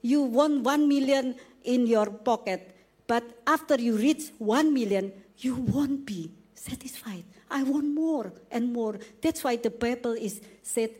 You 0.00 0.22
want 0.22 0.62
one 0.62 0.88
million 0.88 1.34
in 1.64 1.86
your 1.86 2.06
pocket, 2.06 2.74
but 3.06 3.24
after 3.46 3.76
you 3.76 3.96
reach 3.96 4.30
one 4.38 4.72
million, 4.72 5.12
you 5.38 5.56
won't 5.56 6.06
be 6.06 6.30
satisfied. 6.54 7.24
I 7.50 7.62
want 7.62 7.94
more 7.94 8.32
and 8.50 8.72
more. 8.72 8.98
That's 9.20 9.44
why 9.44 9.56
the 9.56 9.70
Bible 9.70 10.12
is 10.12 10.40
said 10.62 10.90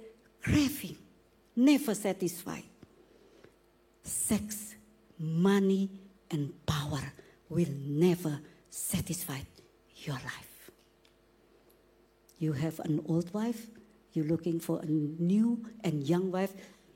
craving, 0.43 0.97
never 1.55 1.95
satisfied. 1.95 2.65
Sex, 4.03 4.75
money, 5.19 5.91
and 6.31 6.53
power 6.67 7.13
will 7.49 7.73
never 7.87 8.41
satisfy 8.71 9.41
your 9.97 10.15
life. 10.15 10.71
You 12.39 12.53
have 12.53 12.79
an 12.81 13.03
old 13.09 13.33
wife, 13.33 13.67
you're 14.13 14.27
looking 14.27 14.61
for 14.61 14.81
a 14.81 14.87
new 14.87 15.65
and 15.83 16.07
young 16.07 16.31
wife, 16.31 16.53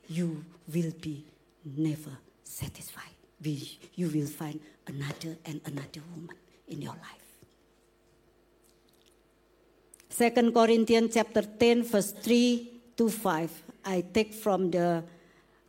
you 0.06 0.44
will 0.72 0.92
be 1.00 1.24
never 1.64 2.10
satisfied. 2.44 3.14
You 3.42 4.08
will 4.08 4.26
find 4.26 4.60
another 4.86 5.36
and 5.46 5.60
another 5.64 6.02
woman 6.14 6.36
in 6.68 6.82
your 6.82 6.92
life. 6.92 7.19
Second 10.10 10.52
Corinthians 10.52 11.14
chapter 11.14 11.42
10 11.42 11.84
verse 11.84 12.10
3 12.10 12.82
to 12.96 13.08
5. 13.08 13.62
I 13.84 14.04
take 14.12 14.34
from 14.34 14.70
the 14.70 15.04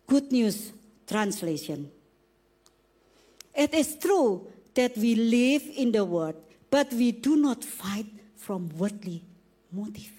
Good 0.08 0.32
News 0.32 0.74
translation. 1.08 1.89
It 3.56 3.74
is 3.74 3.96
true 3.96 4.48
that 4.74 4.98
we 4.98 5.16
live 5.16 5.64
in 5.76 5.92
the 5.92 6.04
world, 6.04 6.36
but 6.70 6.92
we 6.92 7.12
do 7.12 7.38
not 7.38 7.64
fight 7.64 8.08
from 8.36 8.70
worldly 8.78 9.24
motive. 9.72 10.12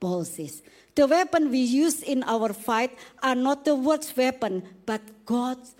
Paul 0.00 0.24
says, 0.24 0.62
the 0.94 1.06
weapon 1.06 1.50
we 1.50 1.60
use 1.60 2.02
in 2.02 2.24
our 2.24 2.52
fight 2.52 2.98
are 3.22 3.36
not 3.36 3.64
the 3.64 3.76
world's 3.76 4.16
weapon, 4.16 4.62
but 4.84 5.00
God's 5.24 5.76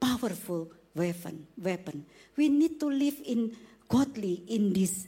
powerful 0.00 0.70
weapon. 0.94 1.46
Weapon. 1.58 2.06
We 2.36 2.48
need 2.48 2.80
to 2.80 2.86
live 2.86 3.20
in 3.24 3.56
godly 3.88 4.42
in 4.48 4.72
this 4.72 5.06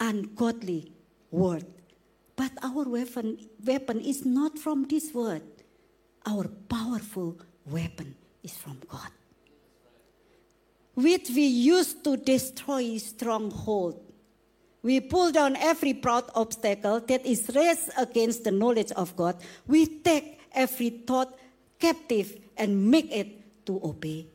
ungodly 0.00 0.92
word. 1.30 1.66
But 2.36 2.52
our 2.62 2.84
weapon, 2.84 3.38
weapon 3.64 4.00
is 4.00 4.24
not 4.24 4.58
from 4.58 4.84
this 4.84 5.12
word. 5.12 5.42
Our 6.26 6.46
powerful 6.68 7.36
weapon 7.66 8.14
is 8.42 8.56
from 8.56 8.78
God. 8.88 9.10
which 10.98 11.30
we 11.30 11.46
use 11.46 11.94
to 11.94 12.16
destroy 12.16 12.98
stronghold. 12.98 14.02
We 14.82 14.98
pull 14.98 15.30
down 15.30 15.54
every 15.54 15.94
proud 15.94 16.24
obstacle 16.34 16.98
that 17.06 17.24
is 17.24 17.48
raised 17.54 17.90
against 17.96 18.42
the 18.42 18.50
knowledge 18.50 18.90
of 18.92 19.14
God. 19.14 19.36
We 19.68 19.86
take 19.86 20.40
every 20.52 20.90
thought 20.90 21.38
captive 21.78 22.36
and 22.56 22.90
make 22.90 23.14
it 23.14 23.66
to 23.66 23.78
obey 23.78 24.26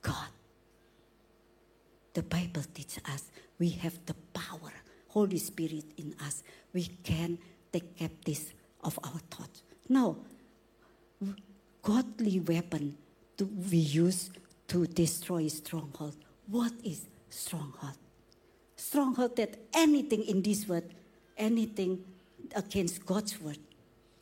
God. 0.00 0.32
The 2.14 2.22
Bible 2.22 2.64
teaches 2.72 3.02
us 3.12 3.24
we 3.58 3.70
have 3.84 3.98
the 4.06 4.14
power, 4.32 4.72
Holy 5.16 5.38
Spirit 5.38 5.86
in 5.96 6.14
us. 6.26 6.42
We 6.74 6.84
can 7.02 7.38
take 7.72 7.96
captive 7.96 8.52
of 8.84 8.98
our 9.02 9.18
thoughts. 9.30 9.62
Now, 9.88 10.16
godly 11.82 12.40
weapon 12.40 12.98
to, 13.38 13.46
we 13.46 13.78
use 13.78 14.30
to 14.68 14.86
destroy 14.86 15.48
stronghold. 15.48 16.16
What 16.48 16.72
is 16.84 17.06
stronghold? 17.30 17.96
Stronghold 18.76 19.36
that 19.36 19.56
anything 19.72 20.22
in 20.24 20.42
this 20.42 20.68
world, 20.68 20.84
anything 21.38 22.04
against 22.54 23.06
God's 23.06 23.40
word, 23.40 23.58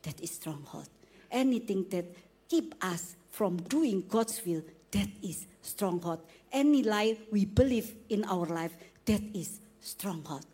that 0.02 0.20
is 0.20 0.30
stronghold. 0.30 0.88
Anything 1.28 1.86
that 1.90 2.04
keep 2.48 2.72
us 2.80 3.16
from 3.32 3.56
doing 3.56 4.04
God's 4.08 4.40
will, 4.46 4.62
that 4.92 5.08
is 5.22 5.48
stronghold. 5.60 6.20
Any 6.52 6.84
lie 6.84 7.18
we 7.32 7.46
believe 7.46 7.96
in 8.08 8.24
our 8.26 8.46
life, 8.46 8.76
that 9.06 9.22
is 9.34 9.58
stronghold. 9.80 10.46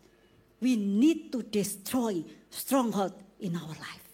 We 0.61 0.75
need 0.75 1.31
to 1.31 1.41
destroy 1.41 2.23
stronghold 2.49 3.13
in 3.39 3.55
our 3.55 3.67
life. 3.67 4.07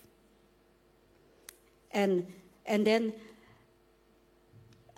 And 1.92 2.26
and 2.66 2.88
then 2.88 3.14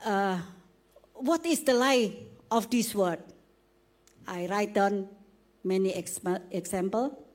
uh, 0.05 0.39
what 1.13 1.45
is 1.45 1.63
the 1.63 1.73
lie 1.73 2.13
of 2.51 2.69
this 2.69 2.95
word? 2.95 3.19
I 4.27 4.47
write 4.47 4.73
down 4.73 5.09
many 5.63 5.95
example. 5.95 6.43
example. 6.51 7.25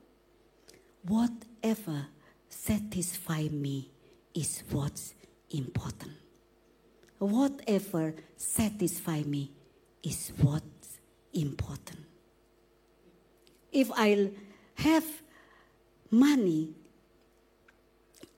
Whatever 1.03 2.07
satisfy 2.49 3.47
me 3.51 3.91
is 4.33 4.63
what's 4.71 5.13
important. 5.51 6.13
Whatever 7.19 8.15
satisfy 8.35 9.21
me 9.21 9.51
is 10.03 10.31
what's 10.41 10.99
important. 11.33 12.04
If 13.75 13.91
I 13.93 14.31
have 14.75 15.03
money, 16.09 16.69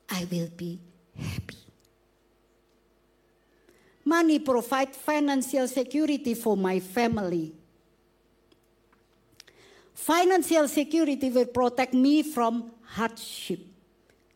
I 0.10 0.26
will 0.32 0.50
be 0.58 0.80
happy. 1.16 1.58
Money 4.04 4.40
provide 4.40 4.96
financial 4.96 5.68
security 5.68 6.34
for 6.34 6.58
my 6.58 6.80
family. 6.80 7.54
Financial 9.94 10.68
security 10.68 11.30
will 11.30 11.46
protect 11.46 11.94
me 11.94 12.24
from 12.24 12.72
hardship. 12.84 13.60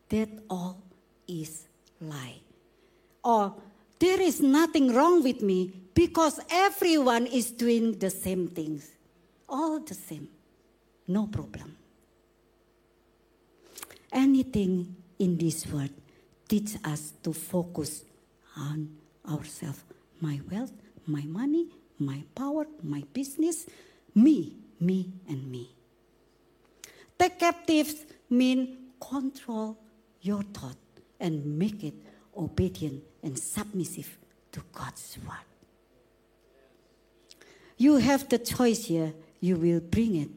That 0.08 0.28
all 0.48 0.82
is 1.26 1.66
lie. 2.00 2.38
Or 3.24 3.56
there 3.98 4.20
is 4.20 4.40
nothing 4.40 4.94
wrong 4.94 5.24
with 5.24 5.42
me 5.42 5.72
because 5.94 6.38
everyone 6.48 7.26
is 7.26 7.50
doing 7.50 7.98
the 7.98 8.10
same 8.10 8.46
things. 8.46 8.92
All 9.48 9.80
the 9.80 9.94
same. 9.94 10.28
No 11.08 11.26
problem. 11.26 11.76
Anything 14.12 14.94
in 15.18 15.36
this 15.36 15.66
world 15.66 15.90
teach 16.48 16.76
us 16.84 17.12
to 17.22 17.32
focus 17.32 18.04
on 18.56 18.96
ourselves. 19.28 19.82
My 20.20 20.40
wealth, 20.50 20.72
my 21.06 21.22
money, 21.22 21.68
my 21.98 22.22
power, 22.34 22.66
my 22.82 23.02
business, 23.12 23.66
me, 24.14 24.54
me, 24.78 25.12
and 25.28 25.50
me. 25.50 25.70
Take 27.18 27.38
captives 27.38 28.04
mean 28.28 28.78
control 29.00 29.78
your 30.20 30.42
thought 30.42 30.76
and 31.20 31.58
make 31.58 31.84
it 31.84 31.94
obedient 32.36 33.02
and 33.22 33.38
submissive 33.38 34.18
to 34.52 34.60
God's 34.72 35.18
word. 35.26 35.46
You 37.76 37.96
have 37.96 38.28
the 38.28 38.38
choice 38.38 38.86
here. 38.86 39.12
You 39.40 39.56
will 39.56 39.80
bring 39.80 40.16
it. 40.16 40.30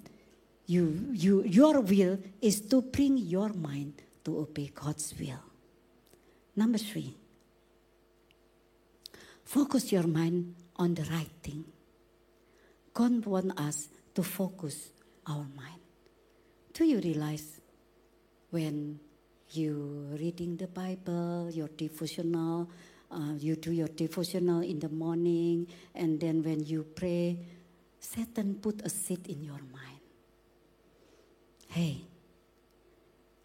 You, 0.68 1.09
you, 1.11 1.43
your 1.43 1.82
will 1.82 2.20
is 2.41 2.61
to 2.61 2.82
bring 2.82 3.18
your 3.18 3.49
mind 3.49 4.01
to 4.24 4.39
obey 4.39 4.72
God's 4.74 5.13
will. 5.20 5.43
Number 6.55 6.78
three, 6.78 7.16
Focus 9.45 9.91
your 9.91 10.07
mind 10.07 10.55
on 10.76 10.95
the 10.95 11.03
right 11.03 11.30
thing. 11.43 11.63
God 12.93 13.26
wants 13.26 13.61
us 13.61 13.89
to 14.16 14.24
focus 14.24 14.89
our 15.28 15.45
mind. 15.55 15.82
Do 16.74 16.84
you 16.84 16.99
realize 16.99 17.61
when 18.49 18.99
you 19.51 20.18
reading 20.20 20.57
the 20.57 20.68
Bible, 20.68 21.49
your 21.53 21.68
devotional, 21.68 22.70
uh, 23.11 23.34
you 23.38 23.55
do 23.55 23.72
your 23.72 23.88
devotional 23.88 24.61
in 24.61 24.80
the 24.80 24.89
morning, 24.89 25.68
and 25.93 26.20
then 26.20 26.43
when 26.43 26.66
you 26.66 26.84
pray, 26.84 27.38
Satan 27.99 28.55
put 28.55 28.82
a 28.82 28.89
seed 28.89 29.28
in 29.28 29.43
your 29.43 29.61
mind. 29.72 29.94
Hey, 31.76 32.05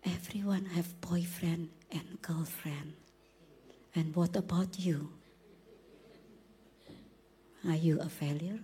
everyone 0.05 0.64
have 0.66 1.01
boyfriend 1.01 1.70
and 1.91 2.22
girlfriend. 2.22 2.93
And 3.93 4.14
what 4.14 4.37
about 4.37 4.78
you? 4.78 5.11
Are 7.68 7.74
you 7.74 7.99
a 7.99 8.09
failure? 8.09 8.61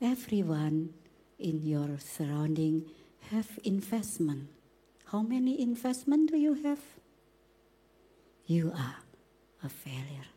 Everyone 0.00 0.90
in 1.40 1.66
your 1.66 1.98
surrounding 1.98 2.84
have 3.32 3.48
investment. 3.64 4.48
How 5.06 5.22
many 5.22 5.60
investment 5.60 6.30
do 6.30 6.38
you 6.38 6.54
have? 6.62 6.78
You 8.46 8.70
are 8.70 8.98
a 9.64 9.68
failure. 9.68 10.30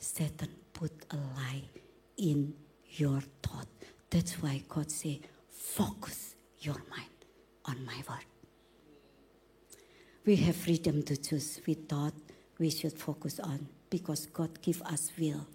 Satan 0.00 0.50
put 0.72 0.90
a 1.12 1.16
lie 1.16 1.62
in 2.16 2.54
your 2.96 3.20
thought. 3.40 3.68
That's 4.10 4.32
why 4.42 4.64
God 4.68 4.90
say, 4.90 5.20
focus 5.48 6.34
your 6.58 6.82
mind 6.90 7.15
on 7.66 7.84
my 7.84 7.96
word. 8.08 8.24
We 10.24 10.36
have 10.36 10.56
freedom 10.56 11.02
to 11.04 11.16
choose. 11.16 11.60
We 11.66 11.74
thought 11.74 12.14
we 12.58 12.70
should 12.70 12.98
focus 12.98 13.38
on 13.38 13.68
because 13.90 14.26
God 14.26 14.60
give 14.62 14.82
us 14.82 15.12
will 15.18 15.46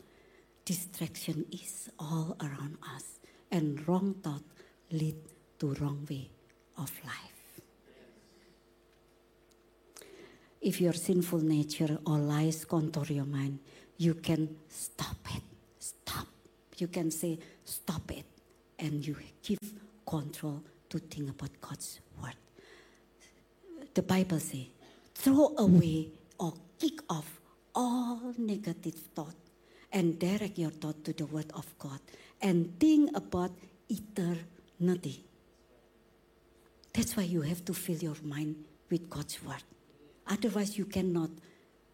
distraction 0.65 1.45
is 1.51 1.89
all 1.99 2.35
around 2.39 2.77
us, 2.95 3.19
and 3.51 3.85
wrong 3.87 4.15
thought 4.23 4.43
lead 4.91 5.15
to 5.59 5.73
wrong 5.75 6.07
way 6.09 6.29
of 6.77 6.91
life. 7.03 7.61
If 10.61 10.79
your 10.79 10.93
sinful 10.93 11.39
nature 11.39 11.97
or 12.05 12.17
lies 12.19 12.65
contour 12.65 13.05
your 13.09 13.25
mind, 13.25 13.59
you 13.97 14.13
can 14.13 14.55
stop 14.69 15.17
it. 15.35 15.41
Stop. 15.79 16.27
You 16.77 16.87
can 16.87 17.09
say, 17.09 17.39
stop 17.65 18.11
it. 18.11 18.25
And 18.77 19.05
you 19.05 19.15
give 19.43 19.59
control 20.05 20.61
to 20.91 20.99
think 20.99 21.29
about 21.29 21.49
God's 21.59 21.99
word. 22.21 22.35
The 23.93 24.03
Bible 24.03 24.39
says, 24.39 24.67
throw 25.15 25.53
away 25.57 26.09
or 26.39 26.53
kick 26.79 27.01
off 27.09 27.39
all 27.73 28.33
negative 28.37 28.95
thought 29.15 29.35
and 29.91 30.19
direct 30.19 30.57
your 30.57 30.71
thought 30.71 31.03
to 31.05 31.13
the 31.13 31.25
Word 31.25 31.51
of 31.53 31.65
God 31.77 31.99
and 32.41 32.79
think 32.79 33.15
about 33.15 33.51
eternity. 33.89 35.25
That's 36.93 37.15
why 37.15 37.23
you 37.23 37.41
have 37.41 37.63
to 37.65 37.73
fill 37.73 37.97
your 37.97 38.15
mind 38.23 38.55
with 38.89 39.09
God's 39.09 39.43
Word. 39.43 39.63
Otherwise, 40.27 40.77
you 40.77 40.85
cannot 40.85 41.29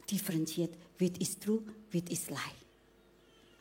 differentiate 0.06 0.74
which 1.00 1.18
is 1.20 1.36
true, 1.36 1.64
which 1.91 2.10
is 2.10 2.30
lie, 2.32 2.58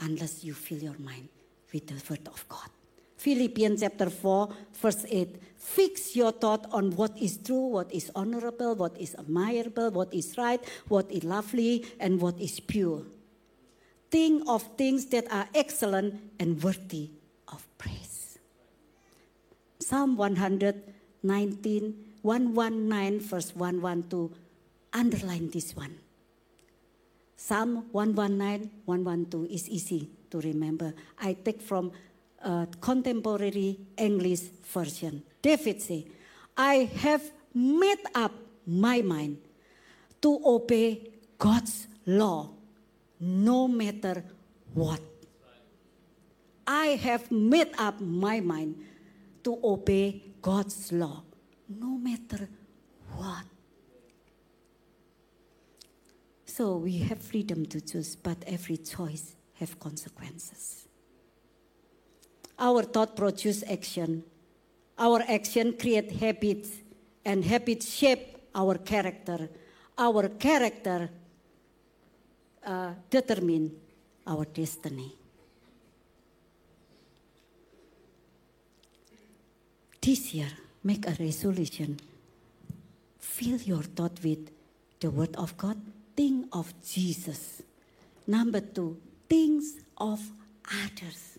unless 0.01 0.45
you 0.45 0.55
fill 0.55 0.79
your 0.79 0.99
mind 0.99 1.29
with 1.73 1.87
the 1.87 2.03
Word 2.11 2.27
of 2.29 2.47
God. 2.49 2.71
Philippians 3.17 3.81
chapter 3.81 4.11
4, 4.11 4.49
verse 4.75 5.05
8. 5.09 5.43
Fix 5.57 6.15
your 6.15 6.33
thought 6.33 6.67
on 6.71 6.95
what 6.97 7.17
is 7.19 7.39
true, 7.39 7.67
what 7.69 7.93
is 7.93 8.11
honorable, 8.15 8.75
what 8.75 8.97
is 9.01 9.17
admirable, 9.19 9.91
what 9.91 10.13
is 10.15 10.37
right, 10.39 10.63
what 10.89 11.11
is 11.11 11.25
lovely, 11.25 11.85
and 11.99 12.21
what 12.21 12.39
is 12.41 12.61
pure 12.61 13.03
think 14.11 14.49
of 14.49 14.63
things 14.77 15.07
that 15.07 15.31
are 15.31 15.49
excellent 15.55 16.21
and 16.39 16.63
worthy 16.63 17.11
of 17.49 17.67
praise. 17.79 18.39
Psalm 19.79 20.17
119, 20.17 21.95
119, 22.23 23.21
verse 23.21 23.55
112, 23.55 24.33
underline 24.93 25.51
this 25.51 25.77
one. 25.77 25.99
Psalm 27.37 27.85
119, 27.93 28.71
112 28.85 29.47
is 29.51 29.69
easy 29.69 30.09
to 30.31 30.41
remember. 30.41 30.95
I 31.21 31.35
take 31.35 31.61
from 31.61 31.93
contemporary 32.81 33.79
English 33.97 34.43
version. 34.73 35.23
David 35.43 35.83
say, 35.83 36.07
I 36.57 36.91
have 37.03 37.23
made 37.55 38.05
up 38.15 38.33
my 38.67 39.03
mind 39.03 39.39
to 40.21 40.41
obey 40.45 41.13
God's 41.39 41.89
law 42.07 42.51
no 43.21 43.69
matter 43.69 44.25
what. 44.75 45.01
I 46.67 46.99
have 47.03 47.31
made 47.31 47.71
up 47.79 48.01
my 48.01 48.41
mind 48.41 48.77
to 49.45 49.59
obey 49.63 50.23
God's 50.43 50.93
law, 50.93 51.23
no 51.69 51.97
matter 51.97 52.49
what. 53.15 53.45
So 56.45 56.77
we 56.77 56.99
have 56.99 57.21
freedom 57.21 57.67
to 57.67 57.81
choose, 57.81 58.17
but 58.17 58.39
every 58.47 58.79
choice 58.79 59.37
have 59.55 59.79
consequences. 59.79 60.86
Our 62.59 62.83
thought 62.83 63.17
produce 63.17 63.63
action. 63.69 64.25
Our 64.99 65.23
action 65.29 65.77
create 65.77 66.13
habits, 66.13 66.71
and 67.25 67.45
habits 67.45 67.93
shape 67.93 68.37
our 68.55 68.79
character. 68.79 69.49
Our 69.99 70.29
character 70.29 71.11
uh, 72.65 72.93
determine 73.11 73.77
our 74.27 74.45
destiny. 74.45 75.15
This 80.01 80.35
year, 80.35 80.49
make 80.85 81.07
a 81.07 81.17
resolution. 81.19 81.99
Fill 83.19 83.59
your 83.59 83.83
thought 83.83 84.19
with 84.23 84.51
the 85.01 85.11
Word 85.11 85.35
of 85.37 85.57
God. 85.59 85.77
Think 86.17 86.47
of 86.53 86.73
Jesus. 86.83 87.63
Number 88.27 88.61
two, 88.61 88.97
things 89.29 89.75
of 89.99 90.21
others. 90.65 91.36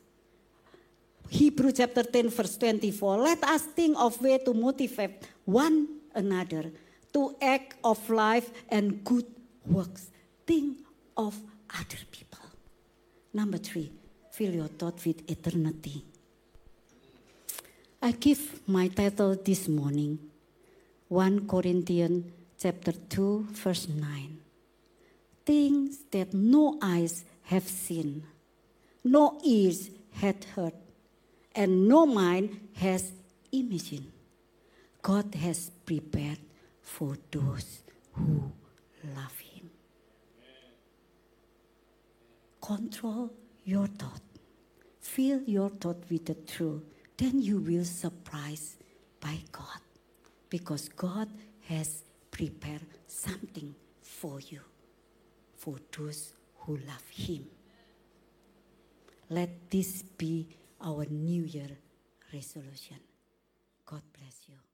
Hebrew 1.29 1.71
chapter 1.71 2.03
10, 2.03 2.29
verse 2.29 2.57
24. 2.57 3.17
Let 3.17 3.43
us 3.43 3.63
think 3.63 3.97
of 3.99 4.21
way 4.21 4.37
to 4.39 4.53
motivate 4.53 5.27
one 5.45 5.87
another 6.15 6.71
to 7.13 7.35
act 7.41 7.75
of 7.83 8.09
life 8.09 8.49
and 8.69 9.03
good 9.03 9.25
works. 9.65 10.11
Think 10.45 10.77
of 11.15 11.35
other 11.69 12.03
people. 12.11 12.45
Number 13.33 13.57
three, 13.57 13.91
fill 14.31 14.53
your 14.53 14.67
thought 14.67 15.03
with 15.05 15.29
eternity. 15.29 16.03
I 18.01 18.11
give 18.11 18.67
my 18.67 18.87
title 18.87 19.35
this 19.35 19.67
morning 19.67 20.19
1 21.07 21.47
Corinthians 21.47 22.31
chapter 22.59 22.91
2 22.91 23.47
verse 23.51 23.87
9. 23.89 24.37
Things 25.45 26.03
that 26.11 26.33
no 26.33 26.77
eyes 26.81 27.25
have 27.43 27.67
seen, 27.67 28.23
no 29.03 29.39
ears 29.43 29.89
had 30.13 30.45
heard, 30.55 30.73
and 31.57 31.87
no 31.87 32.05
mind 32.05 32.69
has 32.75 33.11
imagined. 33.51 34.11
God 35.01 35.33
has 35.33 35.71
prepared 35.85 36.37
for 36.83 37.17
those 37.31 37.81
who 38.13 38.51
love 39.15 39.37
Him. 39.39 39.71
Control 42.61 43.33
your 43.65 43.87
thought. 43.87 44.21
Fill 44.99 45.41
your 45.47 45.69
thought 45.69 46.03
with 46.11 46.25
the 46.25 46.35
truth. 46.35 46.83
Then 47.17 47.41
you 47.41 47.57
will 47.59 47.85
surprised 47.85 48.75
by 49.19 49.39
God 49.51 49.81
because 50.49 50.89
God 50.89 51.27
has 51.67 52.03
prepared 52.29 52.85
something 53.07 53.73
for 54.03 54.39
you, 54.41 54.59
for 55.55 55.77
those 55.97 56.33
who 56.59 56.77
love 56.77 57.09
Him. 57.09 57.47
Let 59.29 59.71
this 59.71 60.03
be 60.03 60.47
our 60.81 61.05
New 61.09 61.43
Year 61.43 61.77
resolution. 62.33 62.97
God 63.85 64.01
bless 64.17 64.41
you. 64.47 64.66